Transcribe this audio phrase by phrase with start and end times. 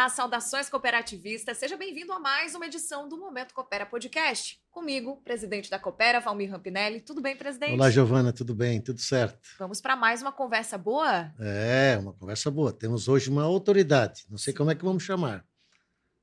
[0.00, 1.58] Olá, saudações cooperativistas.
[1.58, 4.58] Seja bem-vindo a mais uma edição do Momento Coopera Podcast.
[4.70, 7.02] Comigo, presidente da Coopera, Valmir Rampinelli.
[7.02, 7.74] Tudo bem, presidente?
[7.74, 8.80] Olá, Giovana, tudo bem?
[8.80, 9.38] Tudo certo?
[9.58, 11.30] Vamos para mais uma conversa boa?
[11.38, 12.72] É, uma conversa boa.
[12.72, 14.24] Temos hoje uma autoridade.
[14.30, 15.44] Não sei como é que vamos chamar.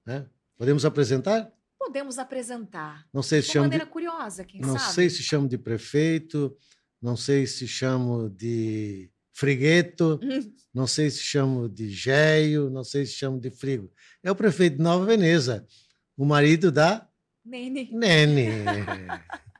[0.04, 0.28] Né?
[0.58, 1.48] Podemos apresentar?
[1.78, 3.06] Podemos apresentar.
[3.14, 3.92] Não sei se de chama maneira de...
[3.92, 4.94] curiosa, quem Não sabe?
[4.96, 6.58] sei se chamo de prefeito,
[7.00, 10.20] não sei se chamo de frigueto,
[10.74, 13.92] não sei se chamo de Geio, não sei se chamo de frigo.
[14.24, 15.68] É o prefeito de Nova Veneza,
[16.18, 17.08] o marido da
[17.46, 17.88] Nene.
[17.94, 18.48] Nene.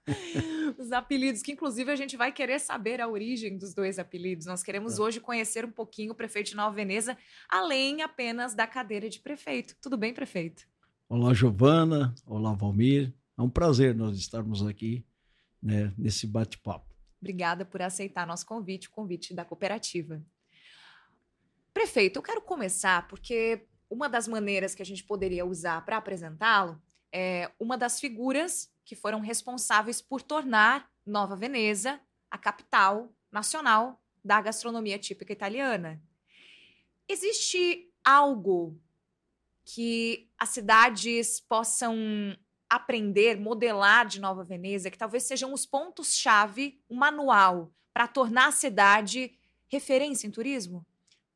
[0.80, 4.48] Os apelidos, que inclusive a gente vai querer saber a origem dos dois apelidos.
[4.48, 5.02] Nós queremos É.
[5.02, 7.16] hoje conhecer um pouquinho o prefeito de Nova Veneza,
[7.48, 9.76] além apenas da cadeira de prefeito.
[9.80, 10.64] Tudo bem, prefeito?
[11.08, 12.16] Olá, Giovana.
[12.26, 13.14] Olá, Valmir.
[13.38, 15.06] É um prazer nós estarmos aqui
[15.62, 16.97] né, nesse bate-papo.
[17.28, 20.24] Obrigada por aceitar nosso convite, o convite da cooperativa.
[21.74, 26.82] Prefeito, eu quero começar porque uma das maneiras que a gente poderia usar para apresentá-lo
[27.12, 32.00] é uma das figuras que foram responsáveis por tornar Nova Veneza
[32.32, 36.02] a capital nacional da gastronomia típica italiana.
[37.10, 38.82] Existe algo
[39.66, 41.94] que as cidades possam
[42.70, 48.52] aprender, modelar de Nova Veneza, que talvez sejam os pontos-chave, um manual para tornar a
[48.52, 49.32] cidade
[49.70, 50.86] referência em turismo?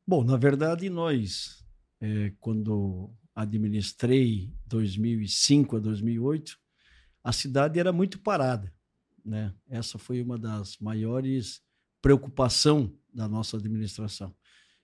[0.06, 1.66] Bom, na verdade, nós,
[2.00, 6.60] eh, quando administrei 2005 a 2008,
[7.24, 8.74] a cidade era muito parada.
[9.24, 9.54] Né?
[9.70, 11.62] Essa foi uma das maiores
[12.02, 14.36] preocupações da nossa administração.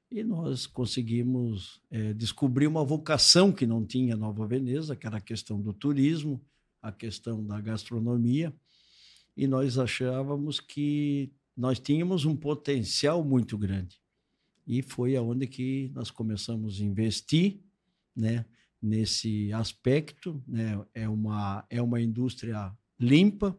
[0.09, 5.22] E nós conseguimos eh, descobrir uma vocação que não tinha Nova Veneza, que era a
[5.22, 6.41] questão do turismo,
[6.81, 8.53] a questão da gastronomia,
[9.36, 13.99] e nós achávamos que nós tínhamos um potencial muito grande.
[14.65, 17.60] E foi aonde que nós começamos a investir,
[18.15, 18.45] né,
[18.81, 20.83] nesse aspecto, né?
[20.93, 23.58] É uma é uma indústria limpa,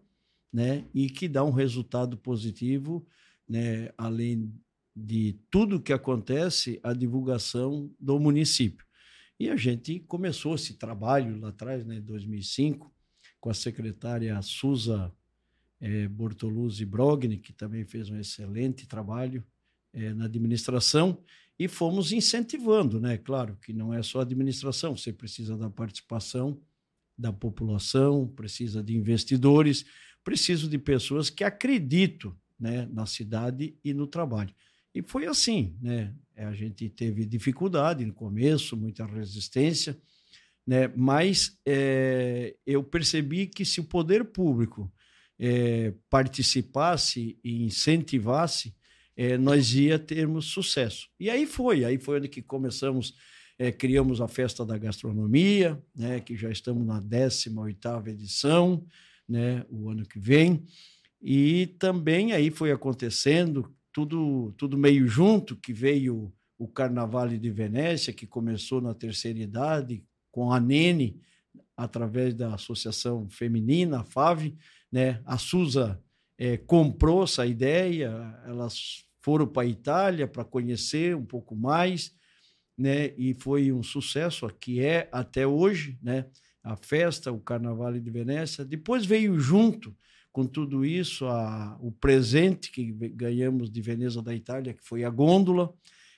[0.52, 3.06] né, e que dá um resultado positivo,
[3.48, 4.52] né, além
[4.98, 8.86] de tudo que acontece, a divulgação do município.
[9.38, 12.92] E a gente começou esse trabalho lá atrás, né, em 2005,
[13.40, 15.12] com a secretária Suza
[15.80, 19.44] eh, Bortoluzzi Brogni, que também fez um excelente trabalho
[19.92, 21.22] eh, na administração,
[21.56, 23.18] e fomos incentivando, né?
[23.18, 26.60] Claro que não é só administração, você precisa da participação
[27.16, 29.84] da população, precisa de investidores,
[30.22, 34.54] precisa de pessoas que acreditam né, na cidade e no trabalho.
[34.94, 36.14] E foi assim, né?
[36.36, 39.98] A gente teve dificuldade no começo, muita resistência,
[40.66, 40.88] né?
[40.96, 44.92] Mas é, eu percebi que se o poder público
[45.38, 48.74] é, participasse e incentivasse,
[49.16, 51.08] é, nós ia termos sucesso.
[51.18, 53.14] E aí foi, aí foi onde que começamos,
[53.58, 56.20] é, criamos a festa da gastronomia, né?
[56.20, 58.84] Que já estamos na 18 oitava edição,
[59.28, 59.64] né?
[59.68, 60.64] O ano que vem.
[61.20, 68.12] E também aí foi acontecendo tudo, tudo meio junto, que veio o Carnaval de Venécia,
[68.12, 71.20] que começou na terceira idade, com a Nene,
[71.76, 74.54] através da Associação Feminina, a FAV,
[74.90, 75.20] né?
[75.24, 76.00] A Suza
[76.38, 82.14] eh, comprou essa ideia, elas foram para a Itália para conhecer um pouco mais,
[82.76, 83.12] né?
[83.18, 86.26] E foi um sucesso, que é até hoje, né?
[86.62, 88.64] A festa, o Carnaval de Venécia.
[88.64, 89.92] Depois veio junto
[90.38, 95.10] com tudo isso, a, o presente que ganhamos de Veneza da Itália, que foi a
[95.10, 95.74] gôndola.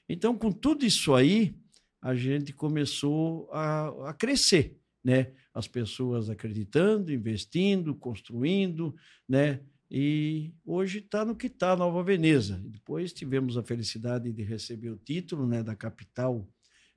[0.07, 1.57] Então, com tudo isso aí,
[2.03, 5.33] a gente começou a, a crescer, né?
[5.55, 8.95] As pessoas acreditando, investindo, construindo,
[9.27, 9.61] né?
[9.91, 12.61] E hoje está no que está Nova Veneza.
[12.63, 16.47] Depois tivemos a felicidade de receber o título né, da capital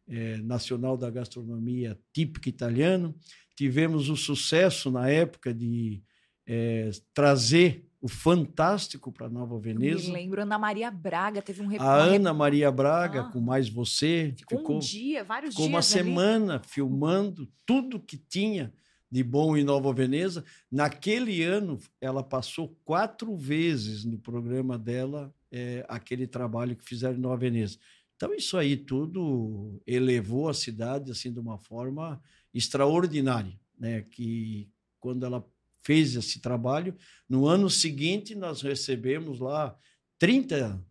[0.10, 3.16] eh, nacional da gastronomia típica italiana.
[3.56, 6.04] Tivemos o sucesso na época de
[6.46, 10.04] é, trazer o fantástico para Nova Veneza.
[10.04, 13.70] Eu me lembro, Ana Maria Braga teve um A Ana Maria Braga, ah, com Mais
[13.70, 15.74] Você, ficou, ficou um dia, vários ficou dias.
[15.74, 16.06] uma ali.
[16.06, 18.74] semana filmando tudo que tinha
[19.10, 20.44] de bom em Nova Veneza.
[20.70, 27.22] Naquele ano, ela passou quatro vezes no programa dela é, aquele trabalho que fizeram em
[27.22, 27.78] Nova Veneza.
[28.16, 32.22] Então, isso aí tudo elevou a cidade assim de uma forma
[32.54, 34.02] extraordinária, né?
[34.02, 34.70] Que
[35.00, 35.46] quando ela
[35.84, 36.96] fez esse trabalho,
[37.30, 39.76] no ano seguinte nós recebemos lá
[40.18, 40.84] 30,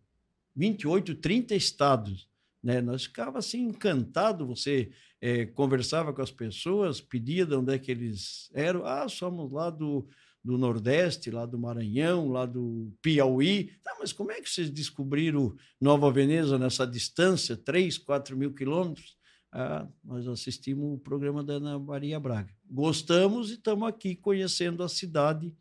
[0.55, 2.29] 28, 30 estados.
[2.63, 2.79] Né?
[2.81, 7.91] Nós ficava assim encantado, você é, conversava com as pessoas, pedia de onde é que
[7.91, 8.85] eles eram.
[8.85, 10.07] Ah, somos lá do,
[10.43, 13.71] do Nordeste, lá do Maranhão, lá do Piauí.
[13.83, 19.17] Tá, mas como é que vocês descobriram Nova Veneza nessa distância, 3, 4 mil quilômetros?
[19.55, 22.51] Ah, nós assistimos o programa da Ana Maria Braga.
[22.67, 25.55] Gostamos e estamos aqui conhecendo a cidade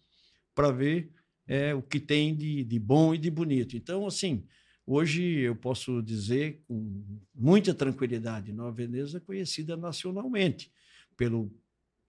[0.55, 1.13] para ver
[1.47, 3.77] é, o que tem de, de bom e de bonito.
[3.77, 4.47] Então, assim,
[4.87, 7.05] hoje eu posso dizer com
[7.35, 10.73] muita tranquilidade, Nova Veneza é conhecida nacionalmente
[11.15, 11.55] pelo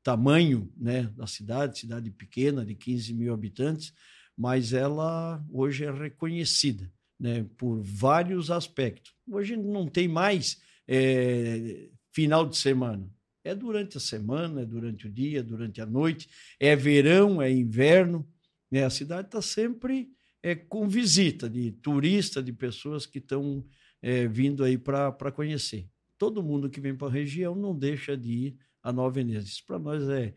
[0.01, 3.93] tamanho né, da cidade, cidade pequena, de 15 mil habitantes,
[4.37, 6.89] mas ela hoje é reconhecida
[7.19, 9.13] né, por vários aspectos.
[9.29, 13.09] Hoje não tem mais é, final de semana.
[13.43, 17.51] É durante a semana, é durante o dia, é durante a noite, é verão, é
[17.51, 18.27] inverno.
[18.71, 18.85] Né?
[18.85, 20.09] A cidade está sempre
[20.41, 23.65] é, com visita de turista, de pessoas que estão
[24.01, 25.87] é, vindo aí para conhecer.
[26.17, 29.47] Todo mundo que vem para a região não deixa de ir a Nova Veneza.
[29.47, 30.33] Isso para nós é,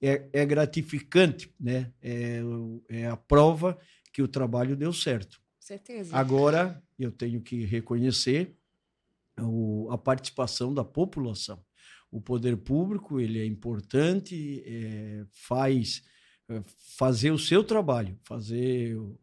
[0.00, 1.92] é, é, gratificante, né?
[2.02, 2.40] É,
[2.88, 3.78] é a prova
[4.12, 5.40] que o trabalho deu certo.
[5.58, 6.16] Certeza.
[6.16, 8.56] Agora, eu tenho que reconhecer
[9.40, 11.62] o, a participação da população.
[12.10, 16.02] O poder público ele é importante, é, faz
[16.48, 16.62] é,
[16.96, 19.18] fazer o seu trabalho, fazer o,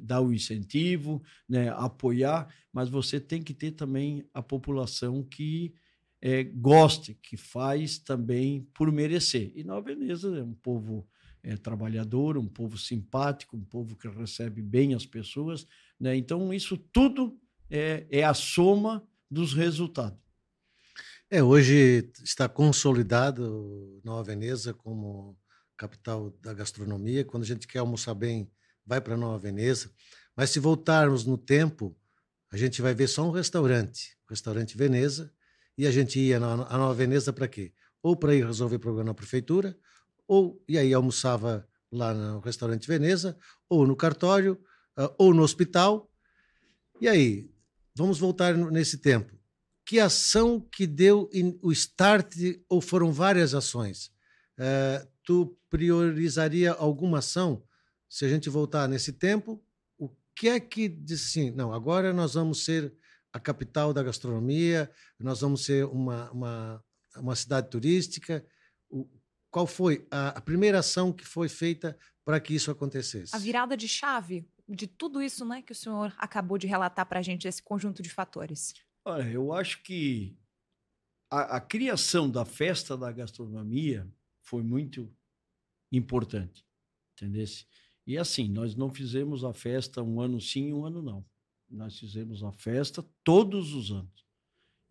[0.00, 5.72] dar o incentivo, né, apoiar, mas você tem que ter também a população que
[6.20, 9.52] é, goste, que faz também por merecer.
[9.54, 11.06] E Nova Veneza é um povo
[11.44, 15.66] é, trabalhador, um povo simpático, um povo que recebe bem as pessoas.
[16.00, 16.16] Né?
[16.16, 17.38] Então, isso tudo
[17.70, 20.18] é, é a soma dos resultados.
[21.28, 25.36] É, hoje está consolidado Nova Veneza como
[25.76, 27.24] capital da gastronomia.
[27.24, 28.48] Quando a gente quer almoçar bem,
[28.86, 29.90] vai para Nova Veneza.
[30.36, 31.96] Mas se voltarmos no tempo,
[32.50, 35.32] a gente vai ver só um restaurante, o restaurante Veneza,
[35.76, 37.72] e a gente ia na, na Nova Veneza para quê?
[38.00, 39.76] Ou para ir resolver problema na prefeitura,
[40.28, 43.36] ou e aí almoçava lá no restaurante Veneza,
[43.68, 44.54] ou no cartório,
[44.96, 46.08] uh, ou no hospital.
[47.00, 47.50] E aí,
[47.94, 49.38] vamos voltar nesse tempo.
[49.86, 51.28] Que ação que deu
[51.62, 52.34] o start,
[52.68, 54.06] ou foram várias ações?
[54.58, 57.62] Uh, tu priorizaria alguma ação?
[58.08, 59.62] Se a gente voltar nesse tempo,
[59.98, 62.94] o que é que disse assim, não, agora nós vamos ser
[63.32, 66.84] a capital da gastronomia, nós vamos ser uma, uma,
[67.16, 68.46] uma cidade turística.
[68.88, 69.08] O,
[69.50, 73.34] qual foi a, a primeira ação que foi feita para que isso acontecesse?
[73.34, 77.20] A virada de chave de tudo isso né, que o senhor acabou de relatar para
[77.20, 78.74] a gente, esse conjunto de fatores.
[79.04, 80.36] Olha, eu acho que
[81.30, 84.08] a, a criação da festa da gastronomia
[84.42, 85.12] foi muito
[85.92, 86.64] importante,
[87.12, 87.44] entendeu?
[88.06, 91.24] E assim, nós não fizemos a festa um ano sim, um ano não.
[91.70, 94.24] Nós fizemos a festa todos os anos.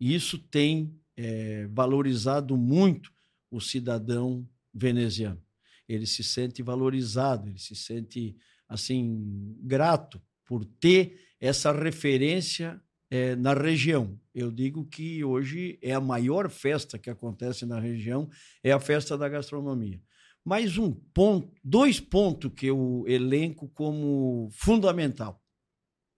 [0.00, 3.12] E isso tem é, valorizado muito
[3.50, 5.40] o cidadão veneziano.
[5.88, 8.36] Ele se sente valorizado, ele se sente
[8.68, 12.80] assim grato por ter essa referência
[13.10, 14.18] é, na região.
[14.34, 18.28] Eu digo que hoje é a maior festa que acontece na região,
[18.62, 20.00] é a festa da gastronomia.
[20.44, 25.40] Mais um ponto, dois pontos que eu elenco como fundamental.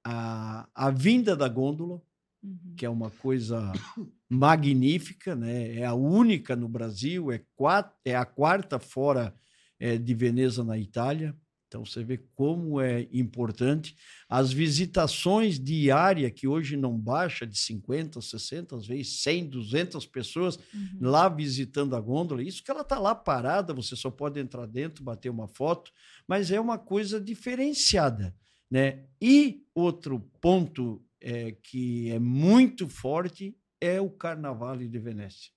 [0.05, 2.03] A, a vinda da gôndola,
[2.43, 2.75] uhum.
[2.77, 3.73] que é uma coisa
[4.29, 5.77] magnífica, né?
[5.77, 9.35] é a única no Brasil, é, quatro, é a quarta fora
[9.79, 11.37] é, de Veneza, na Itália.
[11.69, 13.97] Então você vê como é importante.
[14.29, 20.57] As visitações diárias, que hoje não baixa de 50, 60, às vezes 100, 200 pessoas
[20.57, 20.99] uhum.
[21.01, 22.43] lá visitando a gôndola.
[22.43, 25.91] Isso que ela está lá parada, você só pode entrar dentro, bater uma foto,
[26.27, 28.35] mas é uma coisa diferenciada.
[28.71, 29.05] Né?
[29.21, 35.56] E outro ponto é, que é muito forte é o Carnaval de Venécia.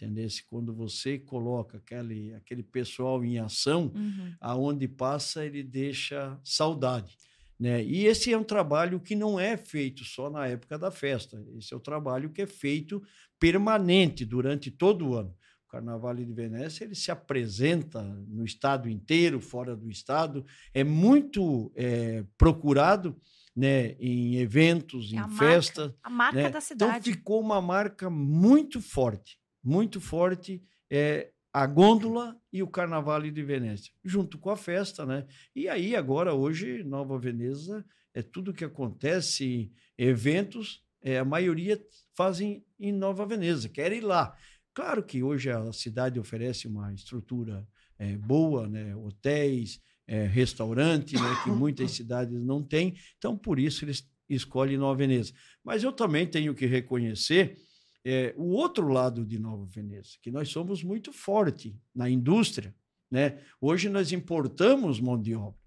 [0.00, 0.28] Entendeu?
[0.48, 4.32] Quando você coloca aquele, aquele pessoal em ação, uhum.
[4.40, 7.16] aonde passa, ele deixa saudade.
[7.58, 7.82] Né?
[7.82, 11.44] E esse é um trabalho que não é feito só na época da festa.
[11.58, 13.02] Esse é o trabalho que é feito
[13.40, 15.34] permanente durante todo o ano.
[15.66, 21.72] O Carnaval de Venécia ele se apresenta no estado inteiro, fora do estado, é muito
[21.74, 23.20] é, procurado
[23.54, 25.92] né, em eventos, é em festas.
[26.04, 26.50] A marca né?
[26.50, 26.92] da cidade.
[26.92, 33.42] Então ficou uma marca muito forte muito forte é a gôndola e o Carnaval de
[33.42, 35.26] Veneza, junto com a festa, né?
[35.54, 37.84] E aí agora hoje Nova Veneza
[38.14, 41.80] é tudo que acontece, eventos, é, a maioria
[42.14, 44.36] fazem em Nova Veneza, querem ir lá.
[44.74, 47.66] Claro que hoje a cidade oferece uma estrutura
[47.98, 48.94] é, boa, né?
[48.94, 51.40] Hotéis, é, restaurante, né?
[51.44, 52.94] que muitas cidades não têm.
[53.18, 55.32] Então por isso eles escolhem Nova Veneza.
[55.62, 57.56] Mas eu também tenho que reconhecer
[58.10, 62.74] é, o outro lado de Nova Veneza, que nós somos muito forte na indústria.
[63.10, 63.38] Né?
[63.60, 65.60] Hoje nós importamos mão de obra.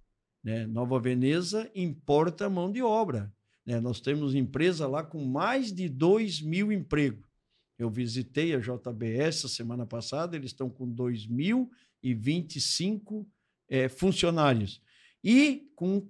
[0.43, 0.65] Né?
[0.65, 3.31] Nova Veneza importa mão de obra.
[3.63, 3.79] Né?
[3.79, 7.29] Nós temos empresa lá com mais de 2 mil empregos.
[7.77, 13.23] Eu visitei a JBS semana passada, eles estão com 2.025
[13.69, 14.81] é, funcionários
[15.23, 16.09] e com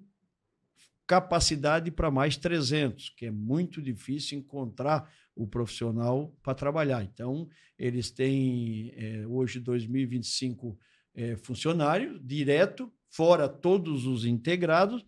[1.06, 5.12] capacidade para mais 300, que é muito difícil encontrar
[5.42, 7.04] o profissional para trabalhar.
[7.04, 10.78] Então, eles têm é, hoje 2025
[11.16, 15.04] é, funcionários direto, fora todos os integrados,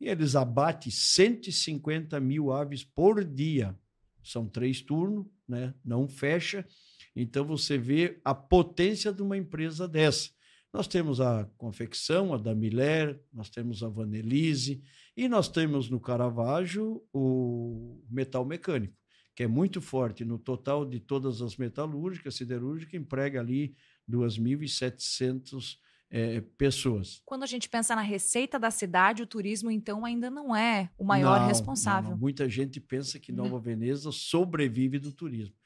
[0.00, 3.78] e eles abatem 150 mil aves por dia.
[4.22, 5.72] São três turnos, né?
[5.84, 6.66] não fecha.
[7.14, 10.30] Então, você vê a potência de uma empresa dessa.
[10.72, 14.82] Nós temos a confecção, a da Miller, nós temos a Vanelise
[15.14, 18.96] e nós temos no Caravaggio o metal mecânico,
[19.34, 20.24] que é muito forte.
[20.24, 23.74] No total de todas as metalúrgicas, siderúrgica, emprega ali
[24.08, 25.76] 2.700
[26.10, 27.22] é, pessoas.
[27.24, 31.04] Quando a gente pensa na receita da cidade, o turismo, então, ainda não é o
[31.04, 32.10] maior não, responsável.
[32.10, 35.56] Não, muita gente pensa que Nova Veneza sobrevive do turismo.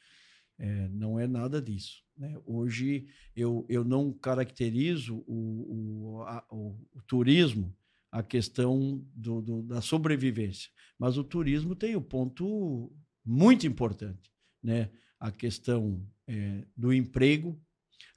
[0.59, 2.03] É, não é nada disso.
[2.17, 2.39] Né?
[2.47, 7.77] Hoje eu, eu não caracterizo o, o, a, o, o turismo
[8.11, 12.91] a questão do, do, da sobrevivência, mas o turismo tem um ponto
[13.27, 14.31] muito importante,
[14.63, 14.91] né?
[15.19, 17.61] A questão é, do emprego,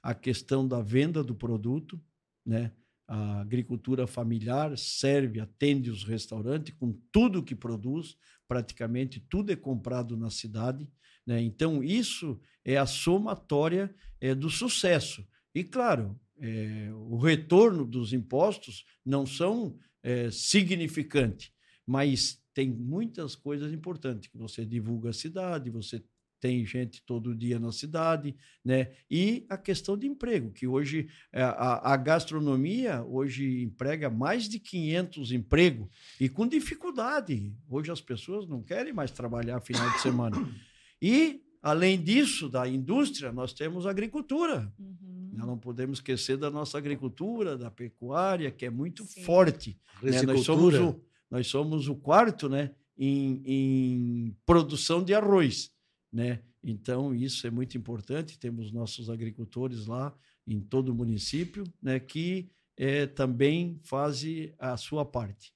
[0.02, 2.00] a questão da venda do produto,
[2.46, 2.72] né?
[3.08, 10.16] A agricultura familiar serve, atende os restaurantes com tudo que produz, praticamente tudo é comprado
[10.16, 10.88] na cidade.
[11.26, 11.42] Né?
[11.42, 15.26] Então, isso é a somatória é, do sucesso.
[15.52, 21.52] E, claro, é, o retorno dos impostos não são é, significantes,
[21.90, 24.30] mas tem muitas coisas importantes.
[24.32, 26.00] Você divulga a cidade, você
[26.38, 28.92] tem gente todo dia na cidade, né?
[29.10, 34.60] E a questão de emprego, que hoje é, a, a, gastronomia hoje emprega mais de
[34.60, 35.88] 500 empregos
[36.20, 37.52] e com dificuldade.
[37.68, 40.36] Hoje as pessoas não querem mais trabalhar final de semana.
[41.02, 44.70] E, além disso, da indústria, nós temos a agricultura.
[44.78, 45.30] Uhum.
[45.32, 49.22] Nós não podemos esquecer da nossa agricultura, da pecuária, que é muito Sim.
[49.22, 49.78] forte.
[50.02, 50.20] Né?
[50.24, 52.74] Nós, somos o, nós somos o quarto né?
[52.98, 55.70] em, em produção de arroz.
[56.12, 56.42] Né?
[56.62, 58.38] Então, isso é muito importante.
[58.38, 60.14] Temos nossos agricultores lá
[60.46, 62.00] em todo o município né?
[62.00, 65.52] que é, também fazem a sua parte.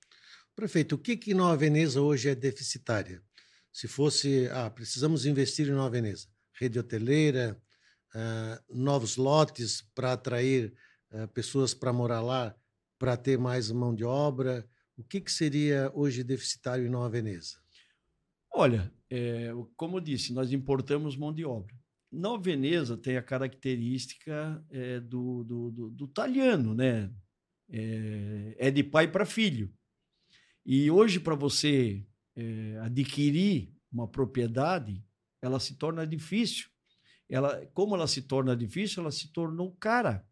[0.54, 3.20] Prefeito, o que, que Nova Veneza hoje é deficitária?
[3.72, 7.60] Se fosse, ah, precisamos investir em Nova Veneza, rede hoteleira,
[8.14, 10.72] uh, novos lotes para atrair
[11.10, 12.54] uh, pessoas para morar lá,
[12.98, 14.64] para ter mais mão de obra,
[14.96, 17.58] o que, que seria hoje deficitário em Nova Veneza?
[18.50, 21.74] Olha, é, como eu disse, nós importamos mão de obra.
[22.10, 27.12] Nova Veneza tem a característica é, do, do, do, do italiano, né?
[27.68, 29.72] É, é de pai para filho.
[30.64, 35.04] E hoje, para você é, adquirir uma propriedade,
[35.42, 36.68] ela se torna difícil.
[37.28, 40.26] Ela, como ela se torna difícil, ela se tornou cara.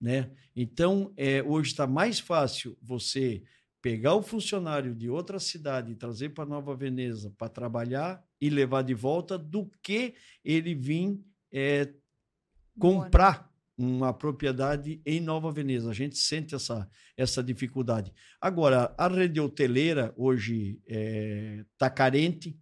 [0.00, 0.34] Né?
[0.56, 3.44] Então, é, hoje está mais fácil você
[3.82, 8.82] pegar o funcionário de outra cidade e trazer para Nova Veneza para trabalhar e levar
[8.82, 11.20] de volta do que ele vir
[11.52, 11.92] é,
[12.78, 15.90] comprar uma propriedade em Nova Veneza.
[15.90, 18.12] A gente sente essa, essa dificuldade.
[18.40, 22.56] Agora, a rede hoteleira hoje está é, tá carente,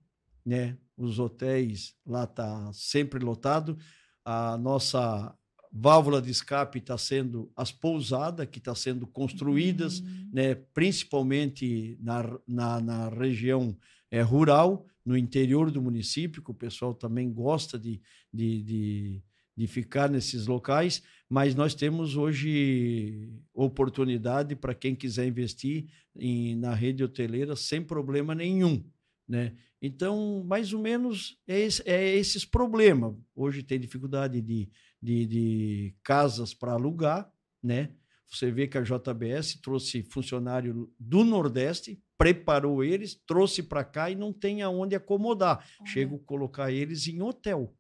[0.44, 0.78] né?
[0.96, 3.76] os hotéis lá tá sempre lotado.
[4.24, 5.34] A nossa
[5.72, 10.30] válvula de escape está sendo as pousadas que estão tá sendo construídas, uhum.
[10.32, 10.54] né?
[10.54, 13.76] principalmente na, na, na região
[14.10, 18.00] é, rural, no interior do município, que o pessoal também gosta de,
[18.32, 19.22] de, de
[19.60, 25.84] de ficar nesses locais, mas nós temos hoje oportunidade para quem quiser investir
[26.16, 28.82] em, na rede hoteleira sem problema nenhum.
[29.28, 29.52] Né?
[29.82, 33.14] Então, mais ou menos, é, esse, é esses problemas.
[33.36, 34.66] Hoje tem dificuldade de,
[35.02, 37.30] de, de casas para alugar,
[37.62, 37.94] né?
[38.30, 44.14] Você vê que a JBS trouxe funcionário do Nordeste, preparou eles, trouxe para cá e
[44.14, 45.66] não tem aonde acomodar.
[45.80, 45.86] Uhum.
[45.86, 47.74] Chego a colocar eles em hotel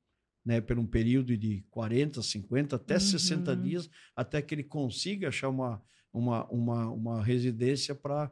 [0.44, 3.00] né, por um período de 40, 50, até uhum.
[3.00, 8.30] 60 dias, até que ele consiga achar uma, uma, uma, uma residência para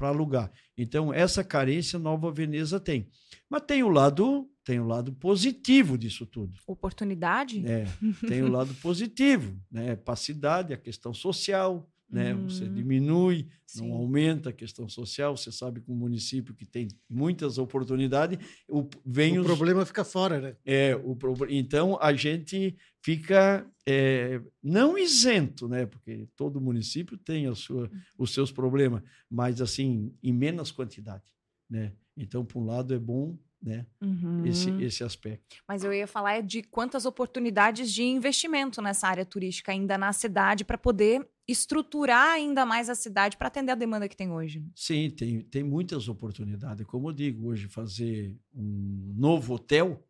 [0.00, 0.50] alugar.
[0.76, 3.08] Então, essa carência Nova Veneza tem.
[3.48, 6.58] Mas tem o lado tem o lado positivo disso tudo.
[6.66, 7.62] Oportunidade?
[7.66, 7.84] É,
[8.26, 9.94] tem o lado positivo, né?
[9.94, 12.34] Para a cidade, a questão social, né?
[12.34, 12.48] Hum.
[12.48, 13.88] Você diminui, Sim.
[13.88, 15.36] não aumenta a questão social.
[15.36, 19.46] Você sabe que um município que tem muitas oportunidades, o, vem o os...
[19.46, 20.56] problema fica fora, né?
[20.64, 21.16] É, o
[21.50, 25.84] então a gente fica é, não isento, né?
[25.84, 31.22] Porque todo município tem a sua, os seus problemas, mas assim em menos quantidade,
[31.68, 31.92] né?
[32.16, 33.86] Então, por um lado é bom né?
[34.02, 34.44] Uhum.
[34.44, 35.56] Esse, esse aspecto.
[35.66, 40.12] Mas eu ia falar é de quantas oportunidades de investimento nessa área turística ainda na
[40.12, 44.62] cidade para poder estruturar ainda mais a cidade para atender a demanda que tem hoje.
[44.74, 46.86] Sim, tem, tem muitas oportunidades.
[46.86, 50.06] Como eu digo, hoje fazer um novo hotel,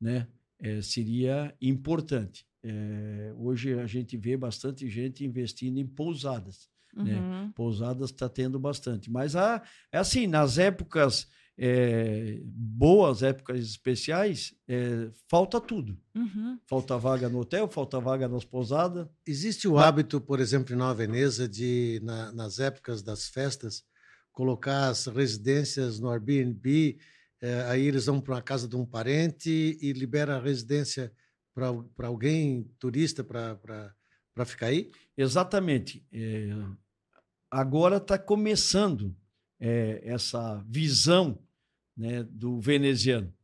[0.00, 0.26] né,
[0.62, 2.46] é, seria importante.
[2.62, 6.70] É, hoje a gente vê bastante gente investindo em pousadas.
[6.94, 7.14] Né?
[7.14, 7.30] Uhum.
[7.30, 7.52] Né?
[7.54, 9.10] Pousadas está tendo bastante.
[9.10, 11.26] Mas há, é assim, nas épocas
[11.58, 15.98] é, boas, épocas especiais, é, falta tudo.
[16.14, 16.58] Uhum.
[16.66, 19.08] Falta vaga no hotel, falta vaga nas pousadas.
[19.26, 23.84] Existe o hábito, por exemplo, em Nova Veneza, de, na, nas épocas das festas,
[24.32, 26.98] colocar as residências no Airbnb,
[27.42, 29.50] é, aí eles vão para uma casa de um parente
[29.82, 31.12] e libera a residência
[31.52, 34.90] para alguém, turista, para ficar aí?
[35.16, 36.06] Exatamente.
[36.12, 36.50] É,
[37.50, 39.14] agora está começando
[39.60, 41.42] é, essa visão
[41.96, 43.34] né, do veneziano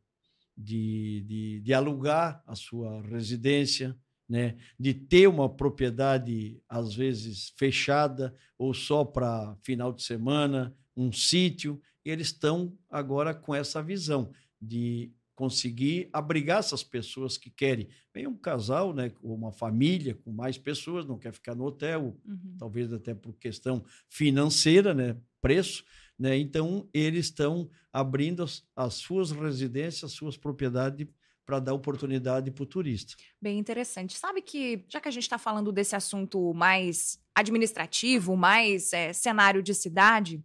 [0.56, 3.96] de, de, de, alugar a sua residência,
[4.28, 11.12] né, de ter uma propriedade, às vezes, fechada ou só para final de semana, um
[11.12, 11.80] sítio.
[12.10, 17.88] Eles estão agora com essa visão de conseguir abrigar essas pessoas que querem.
[18.12, 22.56] Vem um casal, né, uma família com mais pessoas, não quer ficar no hotel, uhum.
[22.58, 25.84] talvez até por questão financeira, né, preço,
[26.18, 26.36] né?
[26.36, 31.06] Então, eles estão abrindo as, as suas residências, as suas propriedades
[31.46, 33.14] para dar oportunidade para o turista.
[33.40, 34.18] Bem interessante.
[34.18, 39.62] Sabe que, já que a gente está falando desse assunto mais administrativo, mais é, cenário
[39.62, 40.42] de cidade,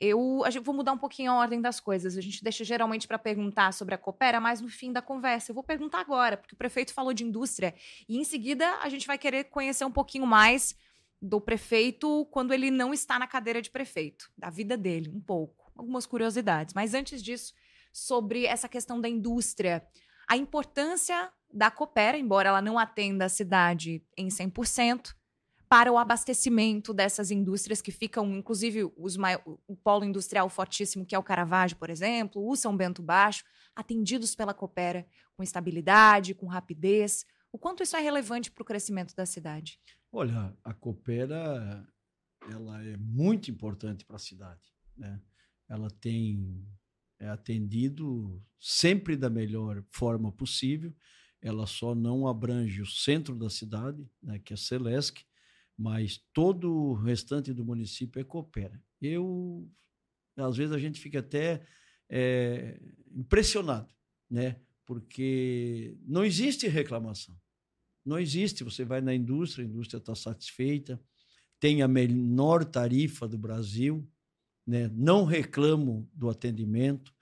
[0.00, 2.18] eu a gente, vou mudar um pouquinho a ordem das coisas.
[2.18, 5.50] A gente deixa geralmente para perguntar sobre a Coopera mais no fim da conversa.
[5.50, 7.74] Eu vou perguntar agora, porque o prefeito falou de indústria.
[8.08, 10.76] E em seguida a gente vai querer conhecer um pouquinho mais
[11.20, 15.72] do prefeito quando ele não está na cadeira de prefeito, da vida dele, um pouco,
[15.74, 16.74] algumas curiosidades.
[16.74, 17.54] Mas antes disso,
[17.90, 19.86] sobre essa questão da indústria,
[20.28, 25.14] a importância da Coopera, embora ela não atenda a cidade em 100%,
[25.74, 29.16] para o abastecimento dessas indústrias que ficam, inclusive os,
[29.66, 33.42] o polo industrial fortíssimo, que é o Caravaggio, por exemplo, o São Bento Baixo,
[33.74, 35.04] atendidos pela Coopera
[35.36, 37.26] com estabilidade, com rapidez.
[37.50, 39.80] O quanto isso é relevante para o crescimento da cidade?
[40.12, 41.84] Olha, a Coopera
[42.48, 44.62] ela é muito importante para a cidade.
[44.96, 45.20] Né?
[45.68, 46.64] Ela tem
[47.18, 50.94] é atendido sempre da melhor forma possível.
[51.42, 55.24] Ela só não abrange o centro da cidade, né, que é Celesc,
[55.76, 58.80] mas todo o restante do município é Coopera.
[59.00, 59.68] Eu,
[60.36, 61.66] às vezes, a gente fica até
[62.08, 62.80] é,
[63.12, 63.88] impressionado,
[64.30, 64.56] né?
[64.86, 67.38] porque não existe reclamação.
[68.04, 68.62] Não existe.
[68.62, 71.00] Você vai na indústria, a indústria está satisfeita,
[71.58, 74.06] tem a menor tarifa do Brasil,
[74.66, 74.88] né?
[74.88, 77.14] não reclamo do atendimento.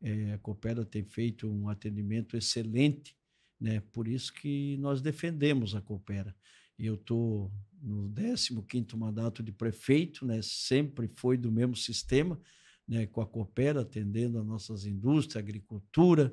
[0.00, 3.16] É, a Coopera tem feito um atendimento excelente,
[3.60, 3.80] né?
[3.92, 6.34] por isso que nós defendemos a Coopera.
[6.78, 7.50] Eu estou
[7.82, 10.40] no 15 mandato de prefeito, né?
[10.42, 12.40] sempre foi do mesmo sistema,
[12.86, 13.06] né?
[13.06, 16.32] com a Coopera, atendendo as nossas indústrias, agricultura,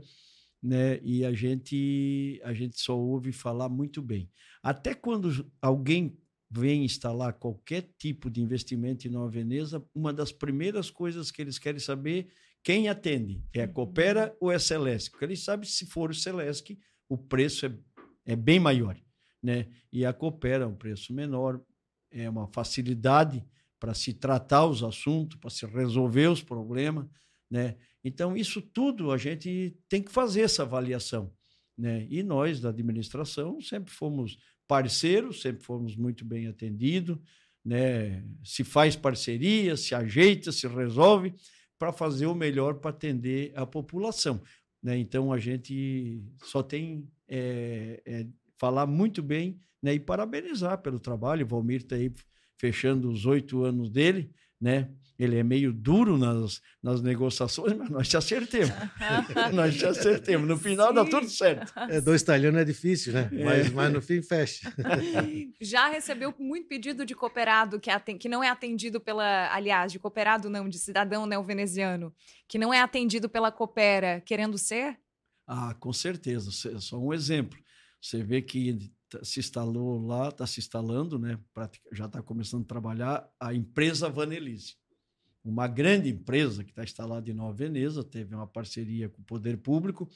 [0.61, 0.99] né?
[1.03, 4.29] E a gente a gente só ouve falar muito bem.
[4.63, 6.17] Até quando alguém
[6.49, 11.59] vem instalar qualquer tipo de investimento em Nova Veneza, uma das primeiras coisas que eles
[11.59, 12.29] querem saber
[12.63, 14.47] quem atende é a Coopera uhum.
[14.47, 16.75] ou é a Celesc, porque eles sabem se for o Celesc,
[17.07, 17.77] o preço é,
[18.25, 18.99] é bem maior,
[19.45, 19.67] né?
[19.93, 21.61] E a Coopera é um preço menor,
[22.09, 23.45] é uma facilidade
[23.79, 27.05] para se tratar os assuntos, para se resolver os problemas,
[27.49, 27.75] né?
[28.03, 31.31] Então, isso tudo a gente tem que fazer essa avaliação.
[31.77, 32.07] Né?
[32.09, 37.17] E nós, da administração, sempre fomos parceiros, sempre fomos muito bem atendidos.
[37.63, 38.23] Né?
[38.43, 41.33] Se faz parceria, se ajeita, se resolve
[41.79, 44.39] para fazer o melhor para atender a população.
[44.83, 44.99] Né?
[44.99, 49.93] Então, a gente só tem é, é, falar muito bem né?
[49.93, 51.45] e parabenizar pelo trabalho.
[51.45, 52.11] O Valmir está aí
[52.57, 54.89] fechando os oito anos dele, né?
[55.17, 58.73] Ele é meio duro nas, nas negociações, mas nós te acertemos.
[59.53, 60.45] nós te acertemos.
[60.45, 60.93] No final Sim.
[60.95, 61.71] dá tudo certo.
[61.89, 63.29] É, dois italianos é difícil, né?
[63.31, 63.43] É.
[63.45, 64.73] Mas, mas no fim fecha.
[65.61, 68.19] Já recebeu muito pedido de cooperado que, atend...
[68.19, 69.53] que não é atendido pela.
[69.53, 72.13] Aliás, de cooperado não, de cidadão neo-veneziano,
[72.45, 74.99] que não é atendido pela Coopera, querendo ser?
[75.47, 76.51] Ah, com certeza.
[76.51, 77.57] Só um exemplo.
[78.01, 81.39] Você vê que Tá, se instalou lá, está se instalando, né?
[81.91, 84.75] já está começando a trabalhar a empresa Vanelise.
[85.43, 89.57] Uma grande empresa que está instalada em Nova Veneza, teve uma parceria com o poder
[89.57, 90.09] público,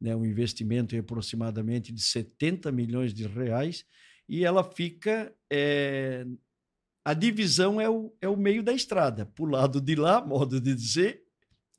[0.00, 0.16] né?
[0.16, 3.84] um investimento em aproximadamente de 70 milhões de reais,
[4.28, 5.34] e ela fica.
[5.50, 6.26] É...
[7.04, 9.26] a divisão é o, é o meio da estrada.
[9.26, 11.22] Para o lado de lá, modo de dizer,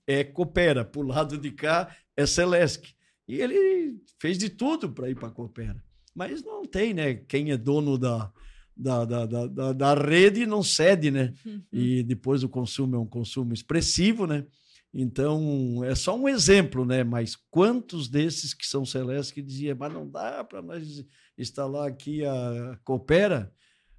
[0.06, 2.94] é Coopera, para o lado de cá é Celesc.
[3.30, 5.82] E ele fez de tudo para ir para a Coopera.
[6.16, 7.14] Mas não tem, né?
[7.14, 8.34] Quem é dono da,
[8.76, 11.32] da, da, da, da rede não cede, né?
[11.46, 11.62] Uhum.
[11.72, 14.48] E depois o consumo é um consumo expressivo, né?
[14.92, 17.04] Então, é só um exemplo, né?
[17.04, 21.06] Mas quantos desses que são celestes que diziam, mas não dá para nós
[21.38, 23.54] instalar aqui a Coopera?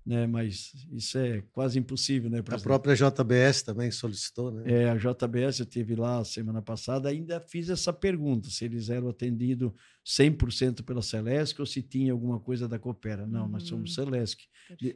[0.05, 0.27] Né?
[0.27, 2.43] Mas isso é quase impossível, né?
[2.43, 2.61] Presidente?
[2.61, 4.63] A própria JBS também solicitou, né?
[4.67, 9.09] É, a JBS eu tive lá semana passada, ainda fiz essa pergunta, se eles eram
[9.09, 9.73] atendidos
[10.05, 13.27] 100% pela Celesc ou se tinha alguma coisa da Coopera.
[13.27, 13.49] Não, uhum.
[13.49, 14.41] nós somos hum, Celesc.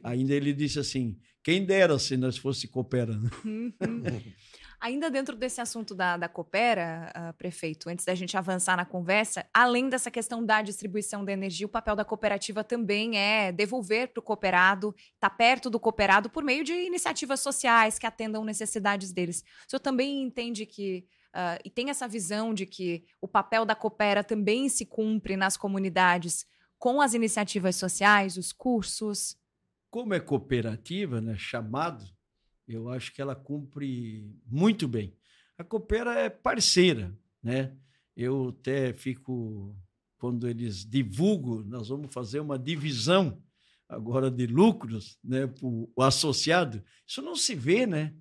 [0.03, 3.19] Ainda ele disse assim, quem dera se nós fosse Coopera.
[3.43, 3.73] Uhum.
[4.85, 9.43] Ainda dentro desse assunto da, da Coopera, uh, prefeito, antes da gente avançar na conversa,
[9.51, 14.19] além dessa questão da distribuição da energia, o papel da cooperativa também é devolver para
[14.19, 19.11] o cooperado, estar tá perto do cooperado por meio de iniciativas sociais que atendam necessidades
[19.11, 19.43] deles.
[19.65, 23.75] O senhor também entende que Uh, e tem essa visão de que o papel da
[23.75, 26.45] Coopera também se cumpre nas comunidades
[26.79, 29.37] com as iniciativas sociais, os cursos?
[29.91, 32.05] Como é cooperativa, né, chamado,
[32.67, 35.15] eu acho que ela cumpre muito bem.
[35.57, 37.75] A Coopera é parceira, né?
[38.15, 39.75] Eu até fico
[40.17, 43.41] quando eles divulgam, nós vamos fazer uma divisão
[43.87, 46.83] agora de lucros, né, o associado.
[47.05, 48.15] Isso não se vê, né?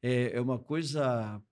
[0.00, 1.42] É, é uma coisa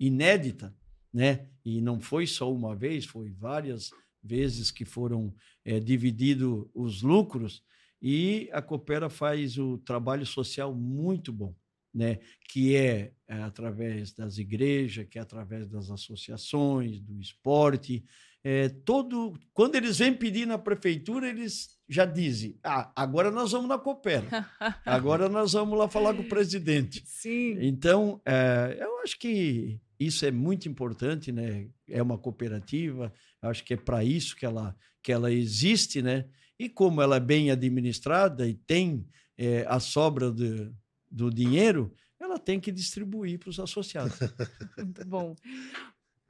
[0.00, 0.76] inédita,
[1.12, 1.48] né?
[1.64, 3.90] E não foi só uma vez, foi várias
[4.22, 5.32] vezes que foram
[5.64, 7.62] é, divididos os lucros
[8.00, 11.54] e a Coopera faz o trabalho social muito bom
[11.94, 18.04] né, que é, é, através das igrejas, que é através das associações, do esporte.
[18.44, 23.68] É, todo Quando eles vêm pedir na prefeitura, eles já dizem: ah, agora nós vamos
[23.68, 24.48] na Coopera,
[24.84, 27.02] agora nós vamos lá falar com o presidente.
[27.06, 27.58] Sim.
[27.60, 31.68] Então, é, eu acho que isso é muito importante, né?
[31.88, 36.24] É uma cooperativa, acho que é para isso que ela, que ela existe, né?
[36.58, 39.06] E como ela é bem administrada e tem
[39.38, 40.72] é, a sobra de,
[41.12, 44.18] do dinheiro, ela tem que distribuir para os associados.
[44.78, 45.36] Muito bom.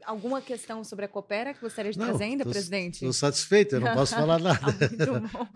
[0.05, 2.97] Alguma questão sobre a Coopera que gostaria de não, trazer ainda, tô, presidente?
[2.97, 4.59] Estou satisfeito, eu não posso falar nada.
[4.61, 5.47] ah, muito bom.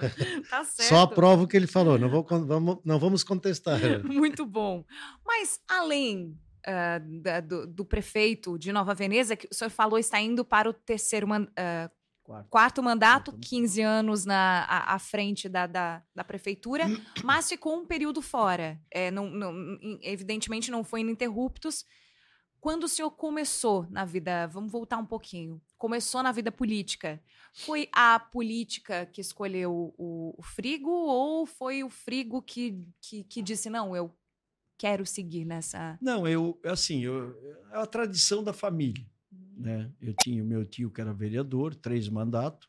[0.49, 0.89] Tá certo.
[0.89, 3.81] Só aprovo o que ele falou, não, vou, vamos, não vamos contestar.
[4.05, 4.85] muito bom.
[5.27, 10.21] Mas, além uh, da, do, do, prefeito de Nova Veneza, que o senhor falou está
[10.21, 11.91] indo para o terceiro uh,
[12.27, 12.49] Quarto.
[12.49, 16.85] Quarto mandato, 15 anos na, à, à frente da, da, da, prefeitura,
[17.23, 18.81] mas ficou um período fora.
[18.91, 19.55] É, não, não,
[20.03, 21.85] evidentemente não foi ininterruptos.
[22.59, 27.89] Quando o senhor começou na vida, vamos voltar um pouquinho, começou na vida política, foi
[27.93, 33.71] a política que escolheu o, o Frigo ou foi o Frigo que, que, que disse,
[33.71, 34.13] não, eu
[34.77, 35.97] quero seguir nessa...
[36.03, 37.37] Não, eu, assim, eu,
[37.71, 39.07] é a tradição da família.
[39.57, 39.91] Né?
[40.01, 42.69] Eu tinha o meu tio que era vereador, três mandatos,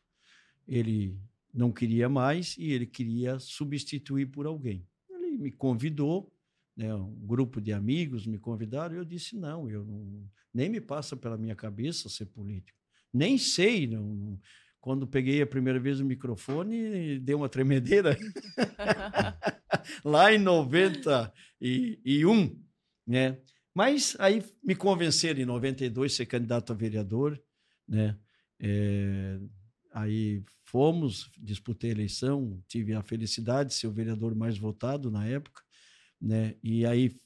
[0.66, 1.18] ele
[1.52, 4.86] não queria mais e ele queria substituir por alguém.
[5.10, 6.32] Ele me convidou,
[6.76, 10.80] né, um grupo de amigos me convidaram e eu disse não, eu não, nem me
[10.80, 12.78] passa pela minha cabeça ser político,
[13.12, 14.38] nem sei, não,
[14.80, 18.16] quando peguei a primeira vez o microfone, deu uma tremedeira.
[20.04, 22.56] Lá em 91,
[23.06, 23.38] né?
[23.78, 27.40] Mas aí me convenceram em 92 ser candidato a vereador,
[27.86, 28.18] né?
[28.58, 29.38] É,
[29.92, 35.28] aí fomos, disputei a eleição, tive a felicidade de ser o vereador mais votado na
[35.28, 35.62] época,
[36.20, 36.56] né?
[36.60, 37.20] E aí,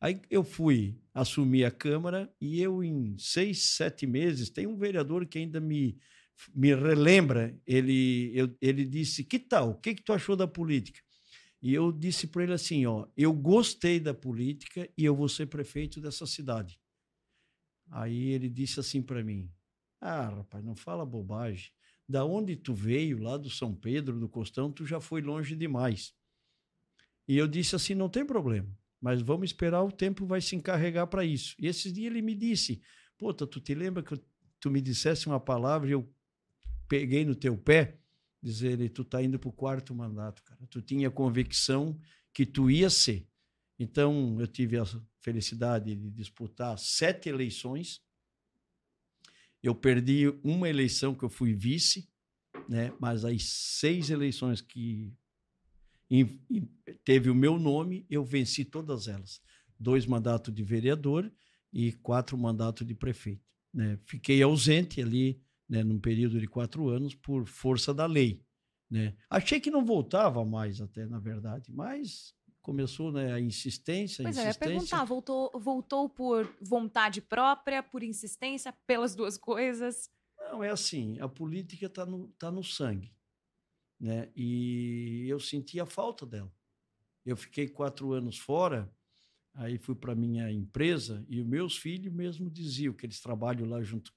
[0.00, 5.26] aí eu fui assumir a Câmara e eu em seis, sete meses, tem um vereador
[5.26, 5.98] que ainda me,
[6.54, 11.03] me relembra, ele, eu, ele disse, que tal, o que, que tu achou da política?
[11.64, 15.46] E eu disse para ele assim: ó, eu gostei da política e eu vou ser
[15.46, 16.78] prefeito dessa cidade.
[17.90, 19.50] Aí ele disse assim para mim:
[19.98, 21.72] Ah, rapaz, não fala bobagem.
[22.06, 26.14] Da onde tu veio, lá do São Pedro, do Costão, tu já foi longe demais.
[27.26, 28.68] E eu disse assim: não tem problema,
[29.00, 31.56] mas vamos esperar, o tempo vai se encarregar para isso.
[31.58, 32.82] E esses dias ele me disse:
[33.16, 34.20] Puta, tu te lembra que
[34.60, 36.06] tu me dissesse uma palavra e eu
[36.86, 38.03] peguei no teu pé?
[38.44, 40.60] Dizer ele, tu tá indo para o quarto mandato, cara.
[40.68, 41.98] Tu tinha convicção
[42.32, 43.26] que tu ia ser.
[43.78, 44.84] Então, eu tive a
[45.20, 48.02] felicidade de disputar sete eleições.
[49.62, 52.06] Eu perdi uma eleição que eu fui vice,
[52.68, 52.92] né?
[53.00, 55.10] mas as seis eleições que
[57.02, 59.40] teve o meu nome, eu venci todas elas.
[59.80, 61.32] Dois mandatos de vereador
[61.72, 63.42] e quatro mandatos de prefeito.
[63.72, 63.98] Né?
[64.04, 68.42] Fiquei ausente ali né, num período de quatro anos, por força da lei.
[68.90, 69.14] Né?
[69.28, 74.22] Achei que não voltava mais, até, na verdade, mas começou né, a insistência.
[74.22, 74.40] Pois insistência.
[74.40, 80.10] é, eu ia perguntar, voltou, voltou por vontade própria, por insistência, pelas duas coisas?
[80.38, 83.12] Não, é assim, a política está no, tá no sangue.
[83.98, 84.30] Né?
[84.36, 86.52] E eu senti a falta dela.
[87.24, 88.92] Eu fiquei quatro anos fora,
[89.54, 93.82] aí fui para minha empresa e os meus filhos mesmo diziam que eles trabalham lá
[93.82, 94.12] junto.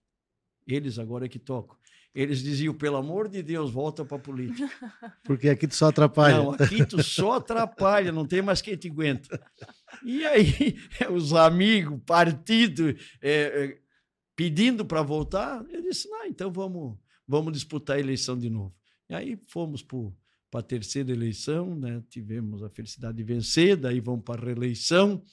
[0.68, 1.78] Eles agora é que tocam.
[2.18, 4.68] Eles diziam, pelo amor de Deus, volta para a política.
[5.24, 6.38] Porque aqui tu só atrapalha.
[6.38, 9.40] Não, aqui tu só atrapalha, não tem mais quem te aguenta.
[10.04, 10.78] E aí,
[11.14, 12.90] os amigos, partido,
[13.22, 13.78] é, é,
[14.36, 18.74] pedindo para voltar, eu disse, não, então vamos, vamos disputar a eleição de novo.
[19.08, 22.02] E aí fomos para a terceira eleição, né?
[22.10, 25.24] tivemos a felicidade de vencer, daí vamos para a reeleição.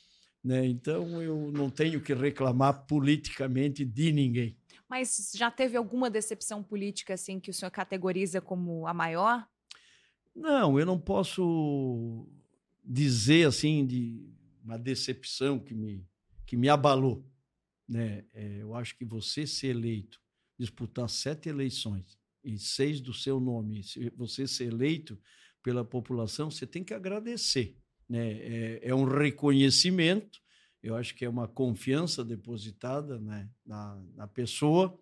[0.45, 0.67] Né?
[0.67, 4.55] Então, eu não tenho que reclamar politicamente de ninguém.
[4.89, 9.47] Mas já teve alguma decepção política assim que o senhor categoriza como a maior?
[10.35, 12.27] Não, eu não posso
[12.85, 14.29] dizer assim de
[14.63, 16.07] uma decepção que me,
[16.47, 17.25] que me abalou.
[17.89, 18.25] Né?
[18.33, 20.21] É, eu acho que você ser eleito,
[20.59, 25.19] disputar sete eleições e seis do seu nome, se você ser eleito
[25.63, 27.77] pela população, você tem que agradecer.
[28.09, 28.33] Né?
[28.33, 30.44] É, é um reconhecimento
[30.85, 34.95] eu acho que é uma confiança depositada né, na, na pessoa,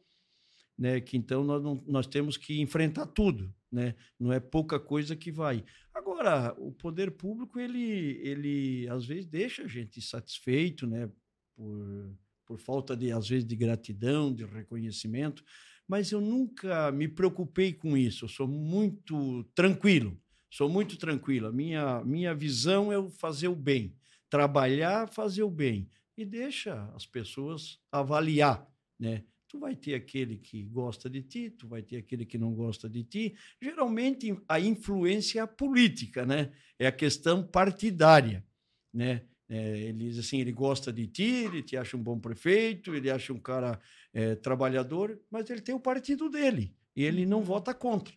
[0.78, 3.96] né, que então nós, não, nós temos que enfrentar tudo, né?
[4.18, 5.64] não é pouca coisa que vai.
[5.92, 11.10] Agora, o poder público, ele, ele às vezes deixa a gente insatisfeito, né,
[11.56, 12.16] por,
[12.46, 15.42] por falta, de, às vezes, de gratidão, de reconhecimento,
[15.88, 20.16] mas eu nunca me preocupei com isso, eu sou muito tranquilo,
[20.48, 23.96] sou muito tranquilo, a minha, minha visão é fazer o bem,
[24.32, 28.66] trabalhar, fazer o bem e deixa as pessoas avaliar,
[28.98, 29.24] né?
[29.46, 32.88] Tu vai ter aquele que gosta de ti, tu vai ter aquele que não gosta
[32.88, 33.36] de ti.
[33.60, 36.50] Geralmente a influência é a política, né?
[36.78, 38.42] É a questão partidária,
[38.90, 39.26] né?
[39.50, 43.10] É, ele diz assim, ele gosta de ti, ele te acha um bom prefeito, ele
[43.10, 43.78] acha um cara
[44.14, 47.44] é, trabalhador, mas ele tem o partido dele e ele não uhum.
[47.44, 48.14] vota contra.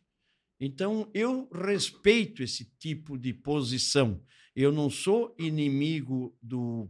[0.58, 4.24] Então eu respeito esse tipo de posição.
[4.56, 6.90] Eu não sou inimigo do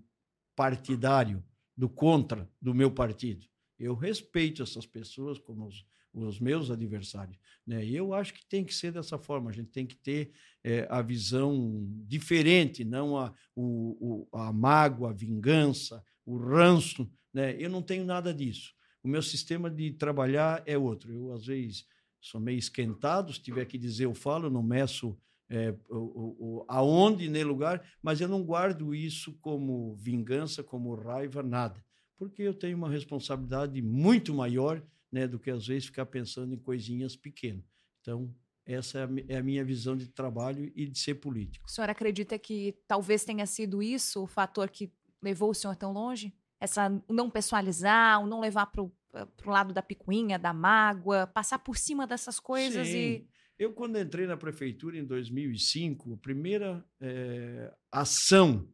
[0.56, 1.44] partidário,
[1.76, 3.46] do contra do meu partido.
[3.78, 7.38] Eu respeito essas pessoas como os, os meus adversários.
[7.66, 7.84] Né?
[7.84, 9.50] E eu acho que tem que ser dessa forma.
[9.50, 10.32] A gente tem que ter
[10.64, 17.12] é, a visão diferente, não a, o, o, a mágoa, a vingança, o ranço.
[17.34, 17.56] Né?
[17.60, 18.74] Eu não tenho nada disso.
[19.04, 21.12] O meu sistema de trabalhar é outro.
[21.12, 21.86] Eu, às vezes,
[22.22, 23.34] sou meio esquentado.
[23.34, 25.18] Se tiver que dizer, eu falo, não meço
[25.50, 31.44] é, o, o, aonde, nem lugar, mas eu não guardo isso como vingança, como raiva,
[31.44, 31.84] nada.
[32.18, 34.82] Porque eu tenho uma responsabilidade muito maior
[35.12, 37.64] né, do que às vezes ficar pensando em coisinhas pequenas.
[38.02, 38.34] Então,
[38.66, 41.68] essa é a minha visão de trabalho e de ser político.
[41.68, 45.92] O senhor acredita que talvez tenha sido isso o fator que levou o senhor tão
[45.92, 46.34] longe?
[46.60, 48.92] Essa não pessoalizar, o não levar para o
[49.46, 52.98] lado da picuinha, da mágoa, passar por cima dessas coisas Sim.
[52.98, 58.68] e eu, quando entrei na prefeitura em 2005, a primeira é, ação,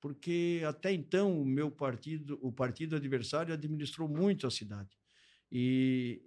[0.00, 4.96] porque até então o meu partido, o partido adversário, administrou muito a cidade.
[5.50, 6.22] E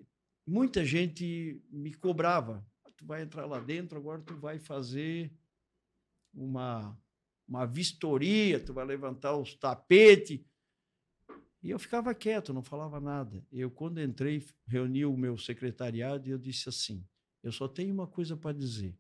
[0.45, 5.31] muita gente me cobrava: ah, tu vai entrar lá dentro, agora tu vai fazer
[6.33, 6.97] uma,
[7.47, 10.39] uma vistoria, tu vai levantar os tapetes.
[11.63, 13.45] E eu ficava quieto, não falava nada.
[13.51, 17.05] Eu, quando entrei, reuni o meu secretariado e eu disse assim:
[17.43, 18.97] eu só tenho uma coisa para dizer.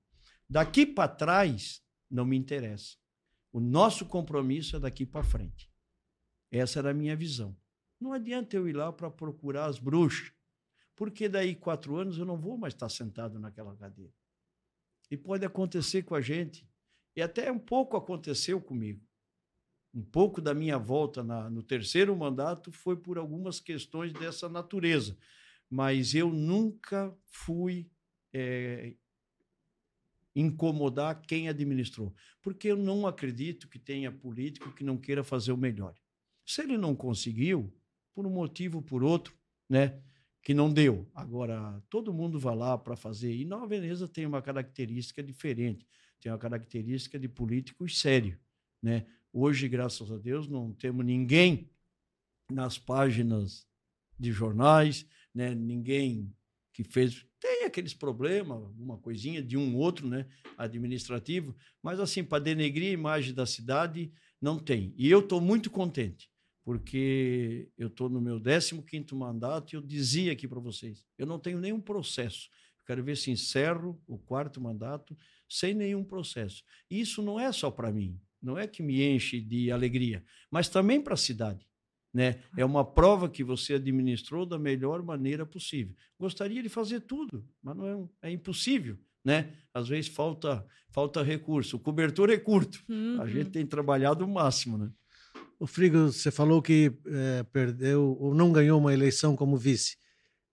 [0.49, 2.97] Daqui para trás, não me interessa.
[3.51, 5.69] O nosso compromisso é daqui para frente.
[6.49, 7.55] Essa era a minha visão.
[7.99, 10.33] Não adianta eu ir lá para procurar as bruxas,
[10.95, 14.13] porque daí quatro anos eu não vou mais estar sentado naquela cadeira.
[15.09, 16.67] E pode acontecer com a gente,
[17.15, 19.05] e até um pouco aconteceu comigo.
[19.93, 25.17] Um pouco da minha volta na, no terceiro mandato foi por algumas questões dessa natureza,
[25.69, 27.89] mas eu nunca fui
[28.33, 28.93] é,
[30.35, 32.13] incomodar quem administrou.
[32.41, 35.95] Porque eu não acredito que tenha político que não queira fazer o melhor.
[36.45, 37.73] Se ele não conseguiu,
[38.13, 39.33] por um motivo ou por outro,
[39.69, 40.01] né,
[40.41, 41.09] que não deu.
[41.13, 43.33] Agora, todo mundo vai lá para fazer.
[43.33, 45.87] E Nova Veneza tem uma característica diferente.
[46.19, 48.39] Tem uma característica de políticos sério.
[48.81, 49.05] Né?
[49.31, 51.69] Hoje, graças a Deus, não temos ninguém
[52.51, 53.67] nas páginas
[54.19, 55.53] de jornais, né?
[55.53, 56.33] ninguém
[56.73, 57.25] que fez.
[57.39, 62.93] Tem aqueles problemas, uma coisinha de um outro, né, administrativo, mas assim, para denegrir a
[62.93, 64.93] imagem da cidade, não tem.
[64.97, 66.29] E eu estou muito contente,
[66.63, 71.39] porque eu estou no meu 15 mandato e eu dizia aqui para vocês, eu não
[71.39, 72.49] tenho nenhum processo.
[72.85, 76.63] Quero ver se encerro o quarto mandato sem nenhum processo.
[76.89, 80.67] E isso não é só para mim, não é que me enche de alegria, mas
[80.67, 81.70] também para a cidade.
[82.13, 82.41] Né?
[82.57, 85.95] É uma prova que você administrou da melhor maneira possível.
[86.19, 88.97] Gostaria de fazer tudo, mas não é, é impossível.
[89.23, 89.53] Né?
[89.73, 91.77] Às vezes falta, falta recurso.
[91.77, 92.83] O cobertor é curto.
[92.89, 93.21] Uhum.
[93.21, 94.77] A gente tem trabalhado o máximo.
[94.77, 94.91] Né?
[95.59, 99.95] O Frigo, você falou que é, perdeu ou não ganhou uma eleição como vice.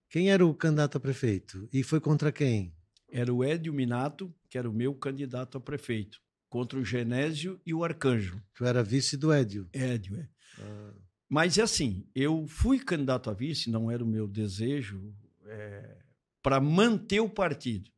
[0.09, 1.67] Quem era o candidato a prefeito?
[1.73, 2.73] E foi contra quem?
[3.11, 7.73] Era o Edio Minato, que era o meu candidato a prefeito, contra o Genésio e
[7.73, 8.41] o Arcanjo.
[8.55, 9.67] Tu era vice do Edio?
[9.73, 10.27] Edio, é.
[10.59, 11.08] Ah.
[11.29, 15.13] Mas é assim, eu fui candidato a vice, não era o meu desejo,
[15.45, 15.97] é,
[16.41, 17.91] para manter o partido.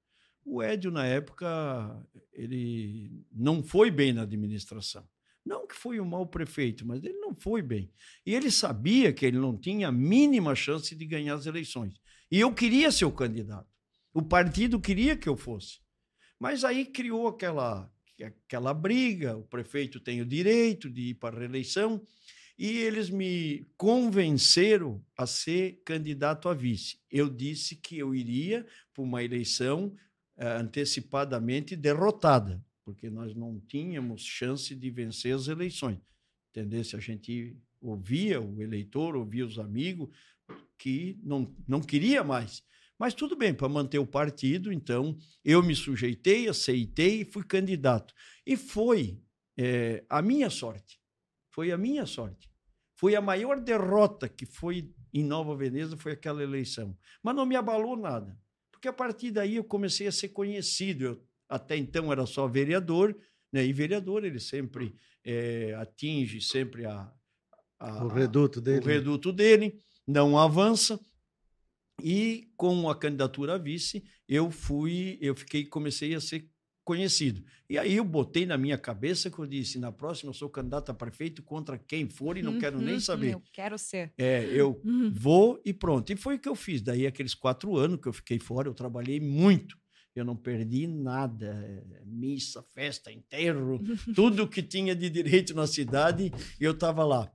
[0.43, 1.47] O Edio, na época,
[2.33, 5.07] ele não foi bem na administração.
[5.45, 7.91] Não que foi um mau prefeito, mas ele não foi bem.
[8.25, 11.93] E ele sabia que ele não tinha a mínima chance de ganhar as eleições.
[12.29, 13.69] E eu queria ser o candidato.
[14.13, 15.79] O partido queria que eu fosse.
[16.39, 17.91] Mas aí criou aquela,
[18.21, 22.05] aquela briga: o prefeito tem o direito de ir para a reeleição.
[22.63, 26.99] E eles me convenceram a ser candidato a vice.
[27.09, 29.87] Eu disse que eu iria para uma eleição
[30.37, 35.97] uh, antecipadamente derrotada, porque nós não tínhamos chance de vencer as eleições.
[36.83, 40.15] Se a gente ouvia o eleitor, ouvia os amigos,
[40.77, 42.63] que não, não queria mais.
[42.95, 48.13] Mas tudo bem, para manter o partido, então eu me sujeitei, aceitei e fui candidato.
[48.45, 49.19] E foi
[49.57, 51.01] é, a minha sorte.
[51.49, 52.50] Foi a minha sorte.
[53.01, 56.95] Foi a maior derrota que foi em Nova Veneza, foi aquela eleição.
[57.23, 58.37] Mas não me abalou nada,
[58.71, 61.03] porque a partir daí eu comecei a ser conhecido.
[61.03, 63.17] Eu, até então era só vereador,
[63.51, 63.65] né?
[63.65, 67.11] e vereador ele sempre é, atinge sempre a,
[67.79, 68.85] a, o reduto dele.
[68.85, 70.99] O reduto dele, não avança.
[72.03, 76.50] E com a candidatura a vice, eu fui, eu fiquei, comecei a ser
[76.83, 77.43] conhecido.
[77.69, 80.89] E aí eu botei na minha cabeça que eu disse: na próxima eu sou candidato
[80.89, 83.33] a prefeito contra quem for e não quero nem uhum, saber.
[83.33, 84.13] Eu quero ser.
[84.17, 85.11] É, eu uhum.
[85.13, 86.11] vou e pronto.
[86.11, 86.81] E foi o que eu fiz.
[86.81, 89.79] Daí, aqueles quatro anos que eu fiquei fora, eu trabalhei muito.
[90.13, 91.85] Eu não perdi nada.
[92.05, 93.79] Missa, festa, enterro,
[94.13, 97.31] tudo que tinha de direito na cidade, eu estava lá.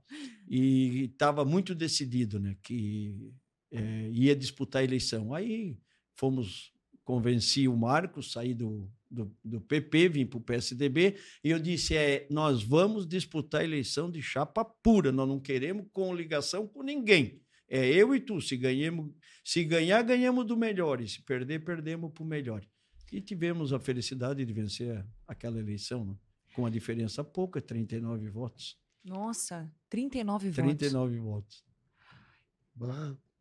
[0.47, 3.33] E estava muito decidido né, que
[3.71, 5.33] é, ia disputar a eleição.
[5.33, 5.77] Aí
[6.15, 6.71] fomos,
[7.03, 11.95] convenci o Marcos, saí do, do, do PP, vim para o PSDB, e eu disse:
[11.95, 16.83] é, nós vamos disputar a eleição de chapa pura, nós não queremos com ligação com
[16.83, 17.41] ninguém.
[17.69, 18.39] É eu e tu.
[18.41, 19.11] Se, ganhemos,
[19.43, 22.65] se ganhar, ganhamos do melhor, e se perder, perdemos para o melhor.
[23.11, 26.15] E tivemos a felicidade de vencer aquela eleição, né?
[26.53, 28.77] com a diferença pouca 39 votos.
[29.03, 30.77] Nossa, 39 votos.
[30.77, 31.65] 39 votos.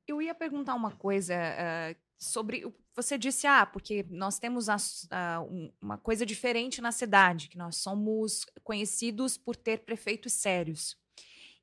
[0.07, 2.65] Eu ia perguntar uma coisa uh, sobre.
[2.95, 4.77] Você disse, ah, porque nós temos a,
[5.11, 10.97] a, um, uma coisa diferente na cidade, que nós somos conhecidos por ter prefeitos sérios.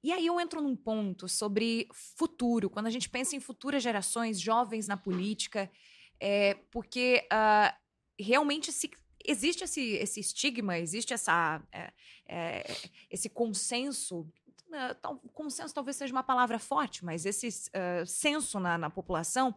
[0.03, 4.39] E aí eu entro num ponto sobre futuro, quando a gente pensa em futuras gerações,
[4.39, 5.71] jovens na política,
[6.19, 7.73] é, porque uh,
[8.19, 8.91] realmente se,
[9.23, 11.93] existe esse, esse estigma, existe essa, é,
[12.27, 12.75] é,
[13.09, 14.27] esse consenso
[14.73, 19.53] Uh, consenso talvez seja uma palavra forte, mas esse uh, senso na, na, população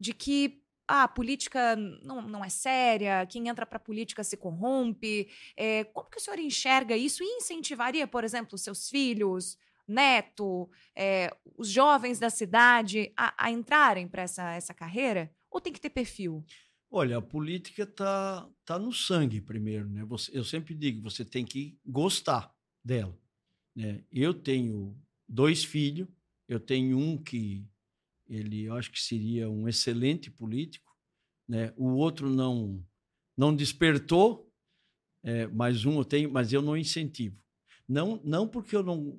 [0.00, 4.36] de que ah, a política não, não é séria, quem entra para a política se
[4.36, 5.28] corrompe.
[5.56, 11.32] É, como que o senhor enxerga isso e incentivaria, por exemplo, seus filhos, neto, é,
[11.56, 15.30] os jovens da cidade a, a entrarem para essa, essa carreira?
[15.48, 16.44] Ou tem que ter perfil?
[16.90, 20.04] Olha, a política está tá no sangue primeiro, né?
[20.06, 22.52] Você, eu sempre digo, você tem que gostar
[22.84, 23.16] dela.
[23.76, 24.02] Né?
[24.10, 24.96] Eu tenho
[25.28, 26.08] dois filhos,
[26.48, 27.64] eu tenho um que
[28.30, 30.90] ele eu acho que seria um excelente político,
[31.48, 31.72] né?
[31.76, 32.82] O outro não
[33.36, 34.48] não despertou,
[35.24, 37.36] é, mas um eu tenho, mas eu não incentivo.
[37.88, 39.18] Não não porque eu não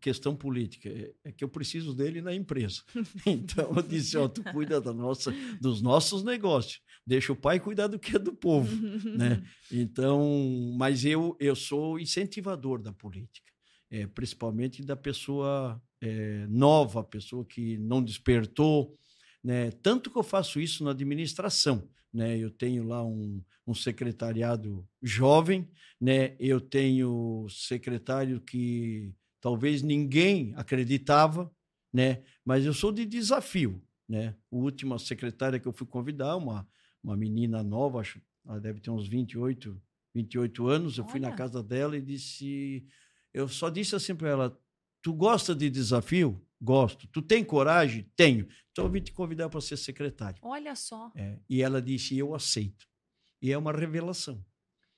[0.00, 2.82] questão política, é, é que eu preciso dele na empresa.
[3.26, 7.60] Então eu disse, ó, oh, tu cuida da nossa, dos nossos negócios, deixa o pai
[7.60, 8.74] cuidar do que é do povo,
[9.16, 9.44] né?
[9.70, 13.52] Então, mas eu eu sou incentivador da política,
[13.90, 18.96] é, principalmente da pessoa é, nova, pessoa que não despertou,
[19.42, 19.70] né?
[19.82, 22.36] Tanto que eu faço isso na administração, né?
[22.38, 25.68] Eu tenho lá um, um secretariado jovem,
[26.00, 26.36] né?
[26.38, 31.50] Eu tenho secretário que talvez ninguém acreditava,
[31.92, 32.22] né?
[32.44, 34.36] Mas eu sou de desafio, né?
[34.52, 36.68] A última secretária que eu fui convidar, uma
[37.06, 39.80] uma menina nova, acho, ela deve ter uns 28,
[40.12, 41.10] 28 anos, eu Olha.
[41.12, 42.84] fui na casa dela e disse,
[43.32, 44.60] eu só disse assim para ela,
[45.06, 46.44] Tu gosta de desafio?
[46.60, 47.06] Gosto.
[47.06, 48.10] Tu tem coragem?
[48.16, 48.48] Tenho.
[48.72, 50.40] Então eu vim te convidar para ser secretário.
[50.42, 51.12] Olha só.
[51.14, 52.88] É, e ela disse: Eu aceito.
[53.40, 54.44] E é uma revelação.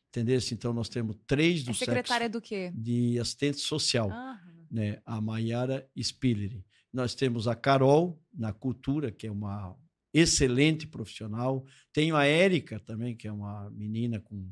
[0.08, 0.40] Entendeu?
[0.50, 2.72] Então, nós temos três do é secretária sexo do quê?
[2.74, 4.40] de assistente social, Ah,
[4.70, 4.98] né?
[5.04, 6.64] a Maiara Spiller.
[6.90, 9.76] Nós temos a Carol, na cultura, que é uma
[10.14, 11.66] excelente profissional.
[11.92, 14.50] Tenho a Érica também, que é uma menina com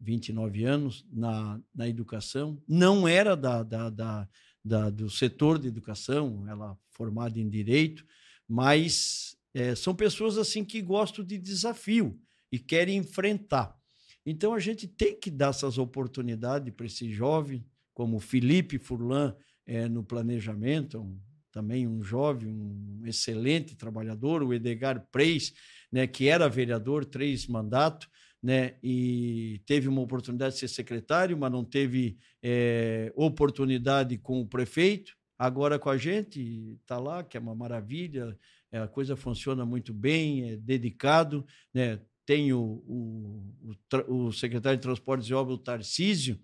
[0.00, 2.60] 29 anos na, na educação.
[2.66, 4.28] Não era da, da, da,
[4.66, 8.04] da- do setor de educação, ela formada em direito,
[8.48, 12.18] mas eh, são pessoas assim que gostam de desafio
[12.52, 13.74] e querem enfrentar.
[14.24, 17.64] Então a gente tem que dar essas oportunidades para esse jovem,
[17.94, 19.34] como Felipe Furlan
[19.66, 21.18] eh, no planejamento, um-
[21.52, 25.54] também um jovem, um excelente trabalhador, o Edgar Preis,
[25.90, 28.08] né, que era vereador, três mandatos,
[28.42, 34.46] né, e teve uma oportunidade de ser secretário, mas não teve eh, oportunidade com o
[34.46, 35.16] prefeito.
[35.38, 38.38] Agora com a gente, está lá, que é uma maravilha,
[38.70, 42.00] eh, a coisa funciona muito bem, é dedicado, né?
[42.24, 43.76] Tem o, o,
[44.08, 46.40] o, o secretário de Transportes e Obras, o Tarcísio,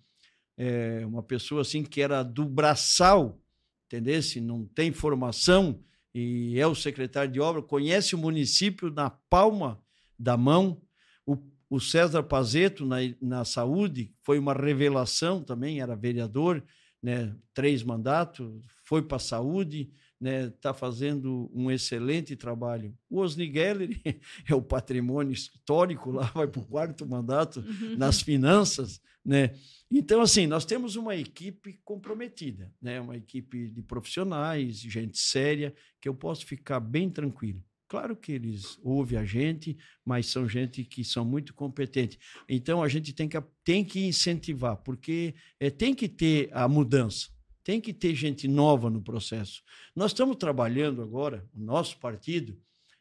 [0.56, 3.40] é uma pessoa assim que era do braçal,
[3.86, 4.22] entendeu?
[4.22, 5.82] Se não tem formação
[6.14, 9.82] e é o secretário de obra, conhece o município na palma
[10.18, 10.80] da mão.
[11.26, 11.36] O,
[11.72, 16.62] o César Pazeto, na, na saúde, foi uma revelação também, era vereador,
[17.02, 17.34] né?
[17.54, 22.94] três mandatos, foi para a saúde, está fazendo um excelente trabalho.
[23.08, 23.88] O Osni Geller
[24.46, 27.96] é o patrimônio histórico lá, vai para o quarto mandato uhum.
[27.96, 29.54] nas finanças, né?
[29.90, 33.00] Então, assim, nós temos uma equipe comprometida, né?
[33.00, 37.64] Uma equipe de profissionais, gente séria, que eu posso ficar bem tranquilo.
[37.92, 42.18] Claro que eles ouvem a gente, mas são gente que são muito competentes.
[42.48, 47.28] Então, a gente tem que, tem que incentivar, porque é, tem que ter a mudança,
[47.62, 49.62] tem que ter gente nova no processo.
[49.94, 52.58] Nós estamos trabalhando agora, o nosso partido,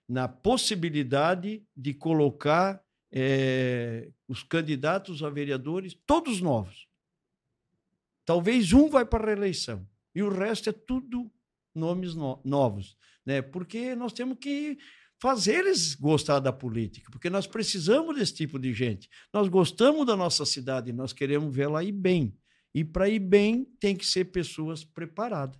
[0.09, 2.83] na possibilidade de colocar
[3.13, 6.85] eh, os candidatos a vereadores, todos novos.
[8.25, 11.31] Talvez um vai para a reeleição e o resto é tudo
[11.73, 12.95] nomes no- novos,
[13.25, 13.41] né?
[13.41, 14.77] Porque nós temos que
[15.21, 19.07] fazer eles gostar da política, porque nós precisamos desse tipo de gente.
[19.33, 22.35] Nós gostamos da nossa cidade, nós queremos vê-la ir bem.
[22.73, 25.59] E para ir bem, tem que ser pessoas preparadas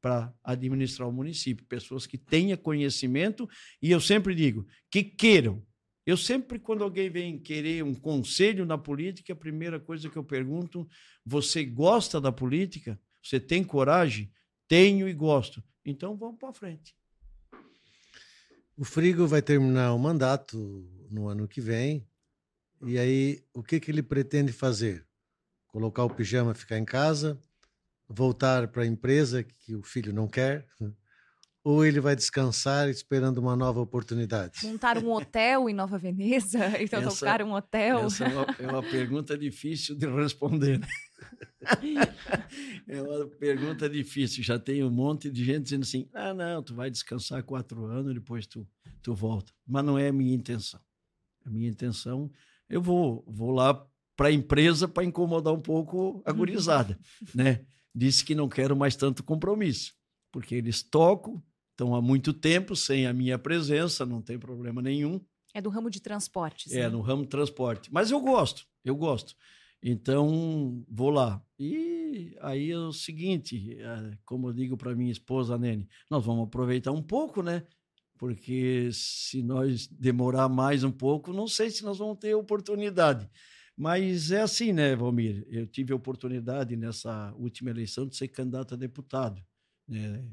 [0.00, 3.48] para administrar o município, pessoas que tenham conhecimento
[3.80, 5.64] e eu sempre digo que queiram.
[6.06, 10.24] Eu sempre, quando alguém vem querer um conselho na política, a primeira coisa que eu
[10.24, 10.86] pergunto:
[11.24, 13.00] você gosta da política?
[13.22, 14.30] Você tem coragem?
[14.74, 15.62] Tenho e gosto.
[15.84, 16.96] Então vamos para frente.
[18.76, 20.58] O Frigo vai terminar o mandato
[21.08, 22.04] no ano que vem.
[22.84, 25.06] E aí, o que, que ele pretende fazer?
[25.68, 27.40] Colocar o pijama ficar em casa?
[28.08, 30.66] Voltar para a empresa que o filho não quer?
[31.64, 34.66] Ou ele vai descansar esperando uma nova oportunidade?
[34.66, 36.58] Montar um hotel em Nova Veneza?
[36.78, 38.00] Então, Essa- tocar um hotel?
[38.00, 40.78] Essa é uma, é uma pergunta difícil de responder.
[40.78, 40.86] né?
[42.86, 44.42] É uma pergunta difícil.
[44.44, 48.12] Já tem um monte de gente dizendo assim: ah, não, tu vai descansar quatro anos,
[48.14, 48.68] depois tu,
[49.02, 49.52] tu volta.
[49.66, 50.80] Mas não é a minha intenção.
[51.46, 52.30] A minha intenção,
[52.68, 53.86] eu vou, vou lá
[54.16, 56.98] para a empresa para incomodar um pouco a gurizada.
[57.34, 57.64] né?
[57.94, 59.94] Disse que não quero mais tanto compromisso,
[60.30, 61.42] porque eles tocam,
[61.74, 65.20] estão há muito tempo sem a minha presença, não tem problema nenhum.
[65.52, 66.72] É do ramo de transportes.
[66.72, 66.88] É, né?
[66.88, 67.92] no ramo de transporte.
[67.92, 69.36] Mas eu gosto, eu gosto.
[69.82, 71.44] Então, vou lá.
[71.58, 76.44] E aí é o seguinte, eh, como eu digo para minha esposa, Nene, nós vamos
[76.44, 77.64] aproveitar um pouco, né?
[78.16, 83.28] Porque se nós demorar mais um pouco, não sei se nós vamos ter oportunidade.
[83.76, 85.44] Mas é assim, né, Valmir?
[85.50, 89.42] Eu tive a oportunidade nessa última eleição de ser candidato a deputado.
[89.86, 90.24] né?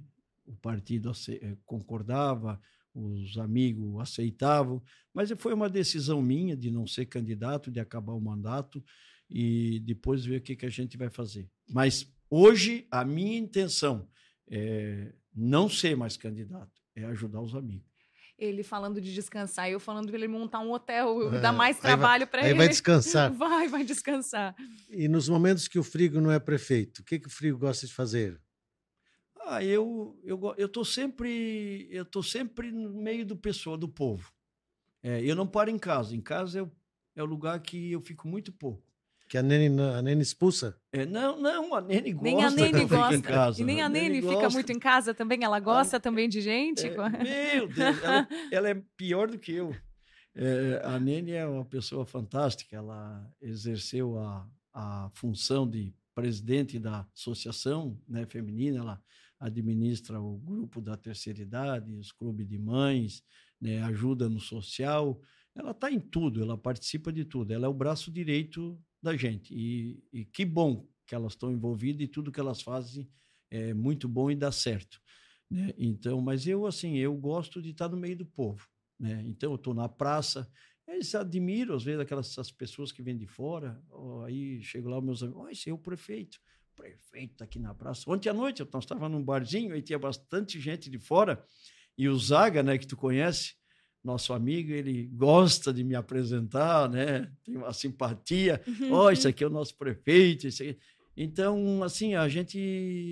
[0.45, 2.59] O partido eh, concordava,
[2.93, 4.81] os amigos aceitavam,
[5.13, 8.83] mas foi uma decisão minha de não ser candidato, de acabar o mandato
[9.29, 11.49] e depois ver o que, que a gente vai fazer.
[11.69, 14.09] Mas hoje a minha intenção
[14.49, 17.89] é não ser mais candidato, é ajudar os amigos.
[18.37, 21.81] Ele falando de descansar eu falando de ele montar um hotel, É, dar mais aí
[21.81, 22.57] trabalho para Aí ele.
[22.57, 23.31] vai descansar.
[23.37, 24.55] Vai, vai descansar.
[24.89, 27.85] E nos momentos que o Frigo não é prefeito, o que, que o Frigo gosta
[27.85, 28.41] de fazer?
[29.53, 34.31] Ah, eu eu eu tô sempre eu tô sempre no meio do pessoal, do povo.
[35.03, 36.15] É, eu não paro em casa.
[36.15, 36.71] Em casa é, o-
[37.15, 38.83] é o lugar que eu fico muito pouco.
[39.27, 40.77] Que a Nene, a Nene expulsa?
[40.91, 42.23] É, não, não, a Nene gosta.
[42.23, 43.15] Nem a Nene eu gosta.
[43.15, 43.81] Em casa, e nem né?
[43.83, 44.49] a Nene, fica gosta.
[44.49, 45.43] muito em casa também.
[45.43, 46.85] Ela gosta também de gente.
[46.87, 49.73] É, meu Deus, ela, ela é pior do que eu.
[50.35, 52.75] É, a Nene é uma pessoa fantástica.
[52.75, 58.79] Ela exerceu a, a função de presidente da associação né, feminina.
[58.79, 59.01] Ela
[59.41, 63.23] administra o grupo da terceira idade, os clubes de mães,
[63.59, 65.19] né, ajuda no social.
[65.55, 67.51] Ela está em tudo, ela participa de tudo.
[67.51, 69.53] Ela é o braço direito da gente.
[69.53, 73.09] E, e que bom que elas estão envolvidas e tudo que elas fazem
[73.49, 75.01] é muito bom e dá certo.
[75.49, 75.73] Né?
[75.75, 78.65] Então, mas eu, assim, eu gosto de estar no meio do povo.
[78.97, 79.23] Né?
[79.25, 80.49] Então, eu estou na praça,
[80.87, 83.81] eles admiram, às vezes, aquelas pessoas que vêm de fora.
[83.89, 86.39] Oh, aí chego lá, meus amigos, oh, esse é o prefeito.
[86.75, 88.09] Prefeito aqui na praça.
[88.09, 91.43] Ontem à noite, nós estava num barzinho e tinha bastante gente de fora.
[91.97, 93.53] E o Zaga, né, que tu conhece,
[94.03, 97.31] nosso amigo, ele gosta de me apresentar, né?
[97.43, 98.61] Tem uma simpatia.
[98.89, 100.77] Ó, oh, isso aqui é o nosso prefeito, isso aqui.
[101.15, 102.57] Então, assim, a gente,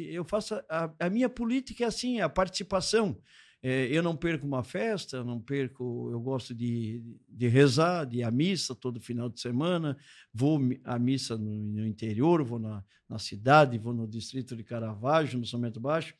[0.10, 3.20] eu faço a, a minha política é assim, a participação.
[3.62, 8.24] É, eu não perco uma festa, não perco, eu gosto de, de rezar, de ir
[8.24, 9.98] à missa todo final de semana,
[10.34, 15.40] vou à missa no, no interior, vou na, na cidade, vou no distrito de Caravaggio,
[15.40, 16.14] no São Baixo.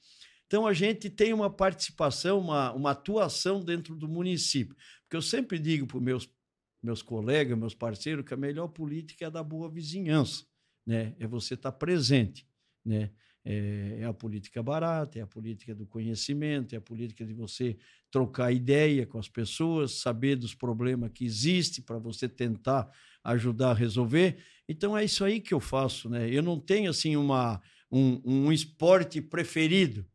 [0.48, 4.76] Então, a gente tem uma participação, uma, uma atuação dentro do município.
[5.04, 6.34] Porque eu sempre digo para os meus,
[6.82, 10.44] meus colegas, meus parceiros, que a melhor política é a da boa vizinhança,
[10.84, 11.16] né?
[11.20, 12.48] é você estar presente.
[12.84, 13.12] Né?
[13.46, 17.78] É, é, a política barata, é a política do conhecimento, é a política de você
[18.12, 22.90] trocar ideia com as pessoas, saber dos problemas que existem para você tentar
[23.24, 24.38] ajudar a resolver.
[24.68, 26.30] Então é isso aí que eu faço, né?
[26.30, 27.62] Eu não tenho assim uma
[27.92, 30.06] um, um esporte preferido.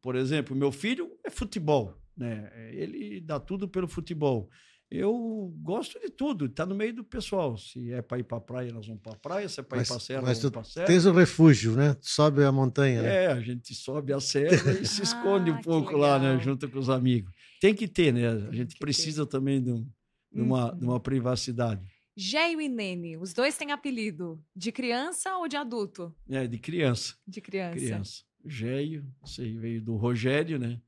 [0.00, 2.50] Por exemplo, meu filho é futebol, né?
[2.72, 4.48] Ele dá tudo pelo futebol.
[4.90, 7.56] Eu gosto de tudo, tá no meio do pessoal.
[7.56, 9.48] Se é para ir para a praia, nós vamos para a praia.
[9.48, 10.86] Se é para ir para a serra, nós vamos para a serra.
[10.86, 11.96] Tens o refúgio, né?
[12.00, 13.24] Sobe a montanha, né?
[13.24, 16.40] É, a gente sobe a serra e se esconde ah, um pouco lá, né?
[16.40, 17.32] Junto com os amigos.
[17.60, 18.28] Tem que ter, né?
[18.48, 19.30] A gente precisa ter.
[19.30, 19.88] também de, um,
[20.32, 20.78] de, uma, uhum.
[20.78, 21.86] de uma privacidade.
[22.16, 26.12] Geio e Nene, os dois têm apelido de criança ou de adulto?
[26.28, 27.14] É, de criança.
[27.26, 27.76] De criança.
[27.76, 28.24] Criança.
[28.44, 30.80] Geio, sei, veio do Rogério, né?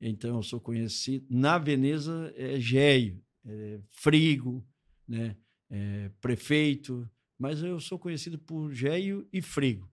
[0.00, 1.26] Então eu sou conhecido.
[1.28, 4.66] Na Veneza é Geio, é Frigo,
[5.06, 5.36] né?
[5.70, 9.88] É prefeito, mas eu sou conhecido por Geio e Frigo.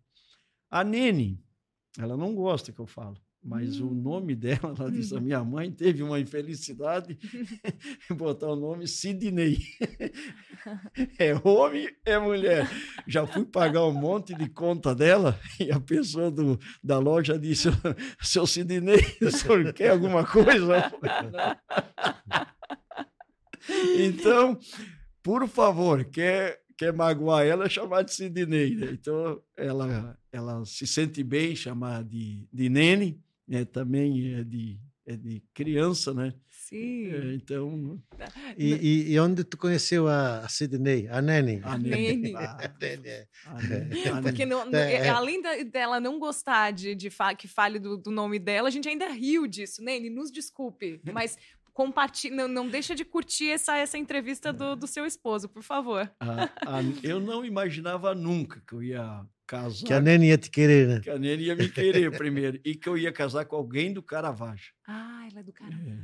[0.69, 1.43] A Nene,
[1.97, 3.17] ela não gosta que eu falo.
[3.43, 3.87] Mas hum.
[3.87, 7.17] o nome dela, ela diz, a minha mãe teve uma infelicidade
[8.11, 9.59] em botar o nome Sidney.
[11.17, 12.69] é homem, é mulher.
[13.07, 17.69] Já fui pagar um monte de conta dela e a pessoa do, da loja disse,
[18.21, 20.91] seu Sidney, o senhor quer alguma coisa?
[23.99, 24.59] Então,
[25.23, 28.75] por favor, quer, quer magoar ela, chamar de Sidney.
[28.75, 28.89] Né?
[28.91, 35.15] Então, ela, ela se sente bem chamar de, de Nene é, também é de, é
[35.15, 36.33] de criança, né?
[36.49, 37.13] Sim.
[37.13, 37.97] É, então.
[38.57, 41.07] E, e, e, onde tu conheceu a, a Sidney?
[41.07, 41.61] A Nene?
[41.63, 42.35] A Nene.
[42.35, 43.09] a Nene.
[43.09, 43.27] É.
[44.21, 45.41] Porque é, é, além
[45.71, 49.07] dela não gostar de, de fa que fale do, do, nome dela, a gente ainda
[49.07, 49.81] riu disso.
[49.81, 51.37] Nene, nos desculpe, mas
[51.77, 56.11] compartilhe, não, não deixa de curtir essa, essa entrevista do, do seu esposo, por favor.
[57.03, 59.85] eu não imaginava nunca que eu ia casar.
[59.85, 60.99] Que a Nene ia te querer, né?
[61.01, 62.59] Que a Nene ia me querer primeiro.
[62.65, 64.73] E que eu ia casar com alguém do Caravaggio.
[64.87, 66.03] Ah, ela é do Caravaggio.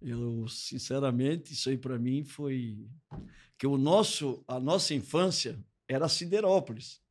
[0.00, 0.12] É.
[0.12, 2.86] Eu, sinceramente, isso aí para mim foi.
[3.58, 5.58] Que o nosso, a nossa infância
[5.88, 7.02] era Siderópolis.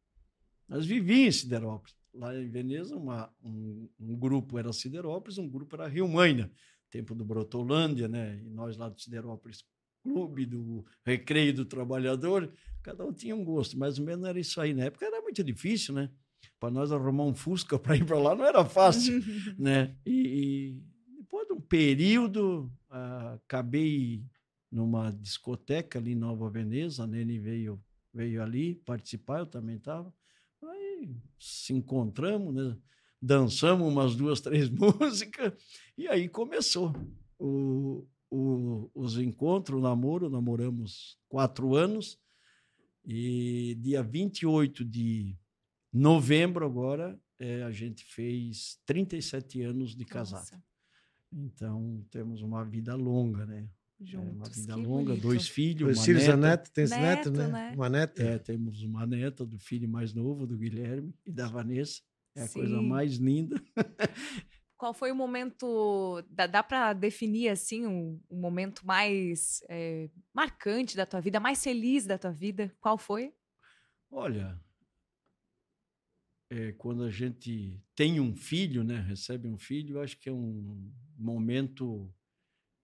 [0.65, 1.93] Nós vivíamos em Siderópolis.
[2.13, 6.49] Lá em Veneza, uma, um, um grupo era Siderópolis, um grupo era Rio Maina,
[6.89, 8.41] tempo do Brotolândia, né?
[8.43, 9.63] E nós lá do Siderópolis
[10.01, 14.61] Clube, do Recreio do Trabalhador, cada um tinha um gosto, mais ou menos era isso
[14.61, 14.73] aí.
[14.73, 16.09] Na época era muito difícil, né?
[16.59, 19.21] Para nós arrumar um Fusca para ir para lá não era fácil,
[19.57, 19.95] né?
[20.05, 24.23] E, e, depois de um período, acabei
[24.71, 27.81] numa discoteca ali em Nova Veneza, a Nene veio,
[28.13, 30.13] veio ali participar, eu também estava.
[30.63, 32.77] Aí se encontramos, né?
[33.21, 35.53] Dançamos umas duas, três músicas,
[35.97, 36.93] e aí começou
[37.39, 42.19] o, o, os encontros, o namoro, namoramos quatro anos,
[43.05, 45.37] e dia 28 de
[45.93, 50.39] novembro agora, é, a gente fez 37 anos de casado.
[50.39, 50.63] Nossa.
[51.31, 53.67] Então, temos uma vida longa, né?
[53.99, 55.21] Juntos, é uma vida longa, bonito.
[55.21, 56.33] dois filhos, dois uma filhos, neta.
[56.33, 57.47] a neta, tens neto, neto né?
[57.47, 57.71] né?
[57.75, 58.23] Uma neta.
[58.23, 62.01] É, temos uma neta do filho mais novo, do Guilherme e da Vanessa.
[62.37, 62.59] É a Sim.
[62.59, 63.59] coisa mais linda.
[64.77, 70.95] Qual foi o momento, dá, dá para definir assim, um, um momento mais é, marcante
[70.95, 72.71] da tua vida, mais feliz da tua vida?
[72.79, 73.33] Qual foi?
[74.11, 74.61] Olha,
[76.51, 80.31] é, quando a gente tem um filho, né, recebe um filho, eu acho que é
[80.31, 82.13] um momento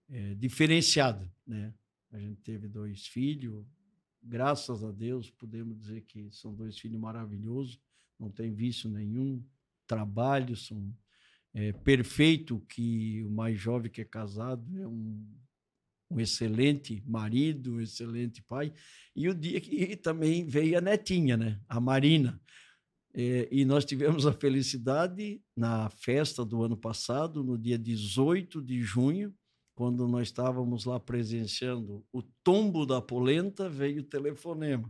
[0.10, 1.72] é, diferenciado, né?
[2.12, 3.66] A gente teve dois filhos,
[4.22, 7.80] graças a Deus, podemos dizer que são dois filhos maravilhosos,
[8.24, 9.44] não tem vício nenhum,
[9.86, 10.96] trabalho, são
[11.54, 15.28] é, perfeito que o mais jovem que é casado é um,
[16.10, 18.74] um excelente marido, um excelente pai.
[19.16, 21.60] E o dia que também veio a netinha, né?
[21.68, 22.42] A Marina.
[23.14, 28.82] É, e nós tivemos a felicidade na festa do ano passado, no dia 18 de
[28.82, 29.32] junho,
[29.76, 34.90] quando nós estávamos lá presenciando o tombo da polenta, veio o telefonema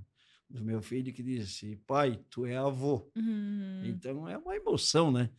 [0.54, 3.10] do meu filho que disse: Pai, tu é avô.
[3.16, 3.82] Uhum.
[3.86, 5.30] Então é uma emoção, né?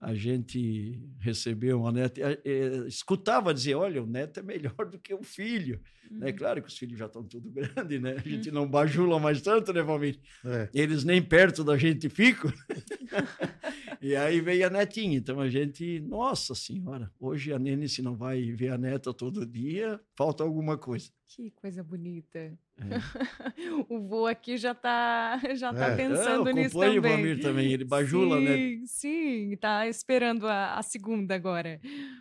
[0.00, 4.98] a gente recebeu uma neta, é, é, escutava dizer, olha, o neto é melhor do
[4.98, 5.80] que o filho.
[6.04, 6.10] Né?
[6.10, 6.18] Uhum.
[6.18, 6.32] Né?
[6.32, 8.12] Claro que os filhos já estão tudo grandes, né?
[8.12, 8.54] A gente uhum.
[8.54, 10.20] não bajula mais tanto, né, Valmir?
[10.44, 10.68] É.
[10.72, 12.52] Eles nem perto da gente ficam.
[14.00, 15.18] e aí veio a netinha.
[15.18, 19.44] Então a gente, nossa senhora, hoje a Nene, se não vai ver a neta todo
[19.44, 21.10] dia, falta alguma coisa.
[21.26, 22.56] Que coisa bonita.
[22.78, 22.98] É.
[23.88, 25.96] o vô aqui já está já tá é.
[25.96, 26.98] pensando é, nisso também.
[26.98, 28.82] o Vamir também, ele bajula, sim, né?
[28.86, 31.80] Sim, está esperando a, a, segunda agora.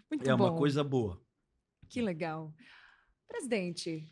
[0.09, 0.47] Muito é bom.
[0.47, 1.21] É uma coisa boa.
[1.87, 2.53] Que legal.
[3.27, 4.03] Presidente,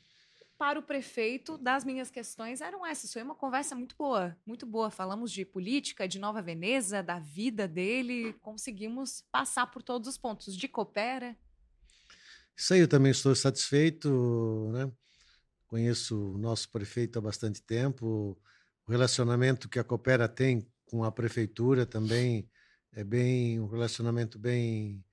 [0.57, 3.11] para o prefeito, das minhas questões eram essas.
[3.11, 4.91] Foi uma conversa muito boa, muito boa.
[4.91, 10.55] Falamos de política, de Nova Veneza, da vida dele, conseguimos passar por todos os pontos.
[10.55, 11.35] De Coopera,
[12.57, 14.89] isso aí eu também estou satisfeito, né?
[15.67, 18.37] Conheço o nosso prefeito há bastante tempo,
[18.87, 22.49] o relacionamento que a Coopera tem com a prefeitura também
[22.93, 25.03] é bem um relacionamento bem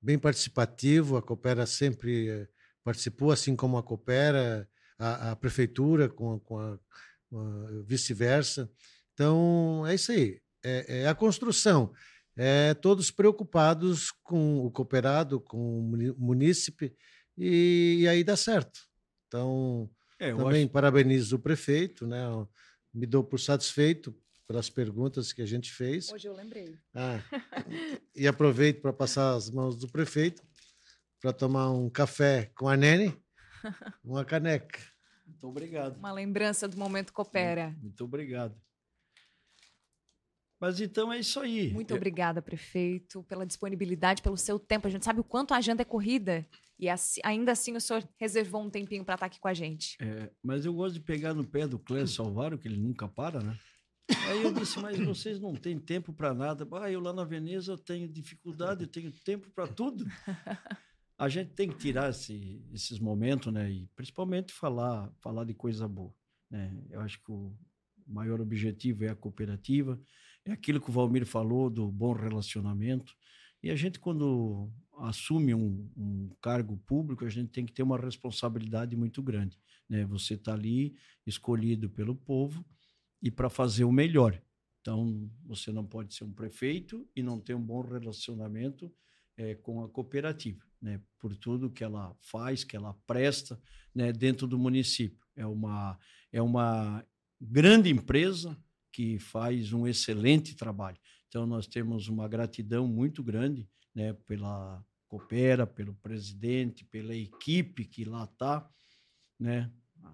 [0.00, 1.16] bem participativo.
[1.16, 2.48] A Coopera sempre eh,
[2.82, 8.70] participou, assim como a Coopera, a, a prefeitura com, com a, a vice-versa.
[9.14, 11.92] Então é isso aí, é, é a construção
[12.36, 15.82] é, todos preocupados com o cooperado, com o
[16.18, 16.94] munícipe,
[17.36, 18.80] e, e aí dá certo.
[19.32, 20.72] Então, é, também acho...
[20.72, 22.20] parabenizo o prefeito, né?
[22.92, 24.14] me dou por satisfeito
[24.46, 26.12] pelas perguntas que a gente fez.
[26.12, 26.76] Hoje eu lembrei.
[26.94, 27.18] Ah,
[28.14, 30.42] e aproveito para passar as mãos do prefeito
[31.18, 33.16] para tomar um café com a Nene,
[34.04, 34.78] uma caneca.
[35.26, 35.96] Muito obrigado.
[35.96, 37.74] Uma lembrança do momento coopera.
[37.80, 38.54] Muito obrigado.
[40.60, 41.72] Mas então é isso aí.
[41.72, 44.86] Muito obrigada, prefeito, pela disponibilidade, pelo seu tempo.
[44.86, 46.46] A gente sabe o quanto a agenda é corrida.
[46.78, 49.96] E assim, ainda assim o senhor reservou um tempinho para estar aqui com a gente.
[50.00, 53.40] É, mas eu gosto de pegar no pé do Clécio Salvaro, que ele nunca para,
[53.40, 53.56] né?
[54.28, 56.66] Aí eu disse, mas vocês não têm tempo para nada.
[56.72, 60.04] Ah, eu lá na Veneza tenho dificuldade, eu tenho tempo para tudo.
[61.18, 63.70] A gente tem que tirar esse, esses momentos, né?
[63.70, 66.12] E principalmente falar, falar de coisa boa.
[66.50, 66.84] Né?
[66.90, 67.54] Eu acho que o
[68.06, 70.00] maior objetivo é a cooperativa.
[70.44, 73.14] É aquilo que o Valmir falou do bom relacionamento.
[73.62, 74.68] E a gente, quando
[74.98, 79.58] assume um, um cargo público, a gente tem que ter uma responsabilidade muito grande.
[79.88, 80.04] Né?
[80.06, 80.94] Você está ali
[81.26, 82.64] escolhido pelo povo
[83.20, 84.40] e para fazer o melhor.
[84.80, 88.92] Então, você não pode ser um prefeito e não ter um bom relacionamento
[89.36, 91.00] é, com a cooperativa, né?
[91.18, 93.60] por tudo que ela faz, que ela presta
[93.94, 95.24] né, dentro do município.
[95.36, 95.98] É uma,
[96.32, 97.06] é uma
[97.40, 98.56] grande empresa
[98.92, 100.98] que faz um excelente trabalho.
[101.28, 108.04] Então, nós temos uma gratidão muito grande né, pela Coopera, pelo presidente, pela equipe que
[108.04, 108.68] lá está.
[109.38, 109.70] Né?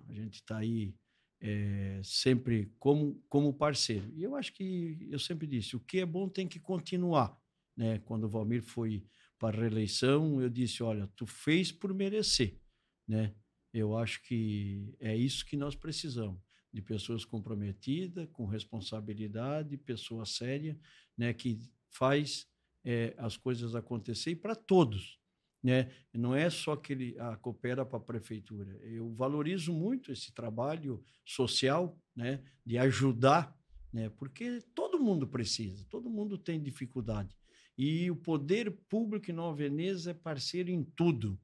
[0.08, 0.94] A gente está aí
[1.40, 4.10] é, sempre como, como parceiro.
[4.14, 7.38] E eu acho que, eu sempre disse, o que é bom tem que continuar.
[7.76, 8.00] Né?
[8.00, 9.06] Quando o Valmir foi
[9.38, 12.60] para a reeleição, eu disse, olha, tu fez por merecer.
[13.06, 13.34] Né?
[13.72, 16.40] Eu acho que é isso que nós precisamos
[16.72, 20.78] de pessoas comprometidas, com responsabilidade, pessoa séria,
[21.16, 21.60] né, que
[21.90, 22.46] faz
[22.88, 25.18] é, as coisas acontecer para todos.
[25.62, 25.90] Né?
[26.14, 28.78] Não é só que ele a, coopera para a prefeitura.
[28.82, 33.54] Eu valorizo muito esse trabalho social né, de ajudar,
[33.92, 37.36] né, porque todo mundo precisa, todo mundo tem dificuldade.
[37.76, 41.38] E o poder público em Nova Veneza é parceiro em tudo.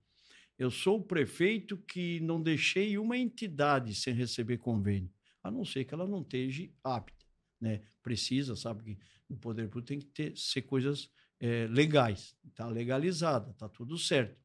[0.59, 5.84] Eu sou o prefeito que não deixei uma entidade sem receber convênio a não ser
[5.84, 7.26] que ela não esteja apta.
[7.61, 7.82] Né?
[8.03, 11.11] Precisa, sabe que no poder público tem que ter, ser coisas
[11.41, 14.43] é, legais, está legalizada, está tudo certo.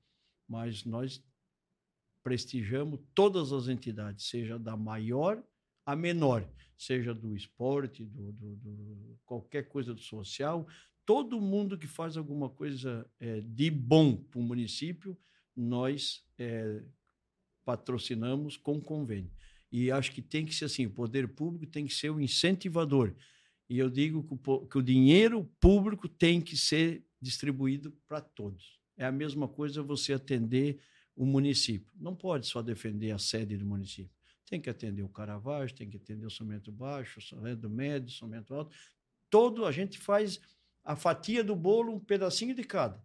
[0.47, 1.23] Mas nós
[2.23, 5.43] prestigiamos todas as entidades, seja da maior
[5.85, 10.67] a menor, seja do esporte, do, do, do qualquer coisa do social,
[11.05, 15.17] todo mundo que faz alguma coisa é, de bom para o município,
[15.55, 16.83] nós é,
[17.65, 19.31] patrocinamos com convênio.
[19.71, 23.15] E acho que tem que ser assim: o poder público tem que ser o incentivador.
[23.69, 28.79] E eu digo que o, que o dinheiro público tem que ser distribuído para todos.
[28.97, 30.79] É a mesma coisa você atender
[31.15, 31.93] o município.
[31.95, 34.11] Não pode só defender a sede do município.
[34.49, 38.11] Tem que atender o Caravaggio, tem que atender o somente baixo, o somente médio, o
[38.11, 38.75] somente alto.
[39.29, 40.41] Todo a gente faz
[40.83, 42.99] a fatia do bolo, um pedacinho de cada,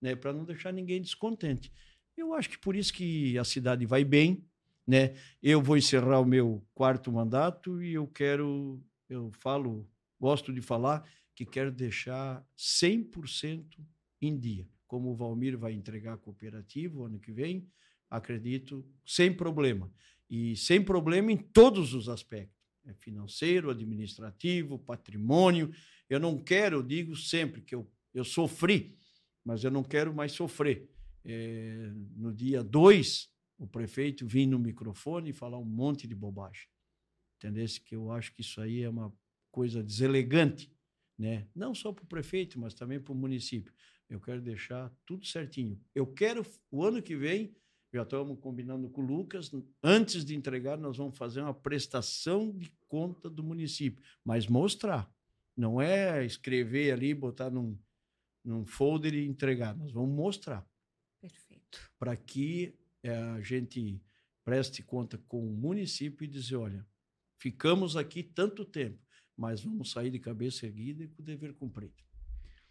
[0.00, 1.72] né, para não deixar ninguém descontente.
[2.16, 4.44] Eu acho que por isso que a cidade vai bem,
[4.86, 5.16] né?
[5.42, 9.88] Eu vou encerrar o meu quarto mandato e eu quero, eu falo,
[10.24, 13.78] gosto de falar que quero deixar 100%
[14.22, 14.66] em dia.
[14.86, 17.68] Como o Valmir vai entregar a cooperativa o ano que vem,
[18.08, 19.92] acredito, sem problema.
[20.30, 22.56] E sem problema em todos os aspectos.
[22.86, 25.70] É financeiro, administrativo, patrimônio.
[26.08, 28.96] Eu não quero, eu digo sempre que eu, eu sofri,
[29.44, 30.88] mas eu não quero mais sofrer.
[31.22, 36.66] É, no dia 2, o prefeito vir no microfone e falar um monte de bobagem.
[37.36, 37.66] Entendeu?
[37.84, 39.12] Que eu acho que isso aí é uma
[39.54, 40.68] coisa deselegante,
[41.16, 41.46] né?
[41.54, 43.72] não só para o prefeito, mas também para o município.
[44.10, 45.80] Eu quero deixar tudo certinho.
[45.94, 47.54] Eu quero, o ano que vem,
[47.92, 52.68] já estamos combinando com o Lucas, antes de entregar, nós vamos fazer uma prestação de
[52.88, 55.08] conta do município, mas mostrar.
[55.56, 57.78] Não é escrever ali, botar num,
[58.44, 59.76] num folder e entregar.
[59.76, 60.68] Nós vamos mostrar.
[61.20, 61.92] Perfeito.
[61.96, 62.74] Para que
[63.04, 64.02] é, a gente
[64.44, 66.84] preste conta com o município e dizer: olha,
[67.38, 68.98] ficamos aqui tanto tempo,
[69.36, 72.02] mas vamos sair de cabeça erguida e com o dever cumprido.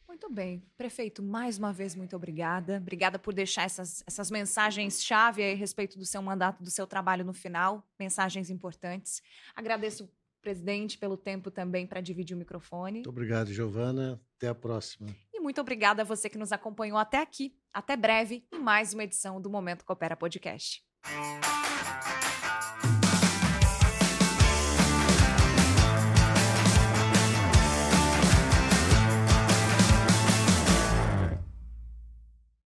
[0.08, 0.64] Muito bem.
[0.78, 2.78] Prefeito, mais uma vez, muito obrigada.
[2.78, 7.34] Obrigada por deixar essas, essas mensagens-chave a respeito do seu mandato, do seu trabalho no
[7.34, 9.24] final, mensagens importantes.
[9.56, 10.08] Agradeço,
[10.40, 13.00] presidente, pelo tempo também para dividir o microfone.
[13.00, 14.22] Muito obrigado, Giovana.
[14.38, 15.10] Até a próxima.
[15.34, 17.56] E muito obrigada a você que nos acompanhou até aqui.
[17.74, 20.84] Até breve em mais uma edição do Momento Coopera Podcast.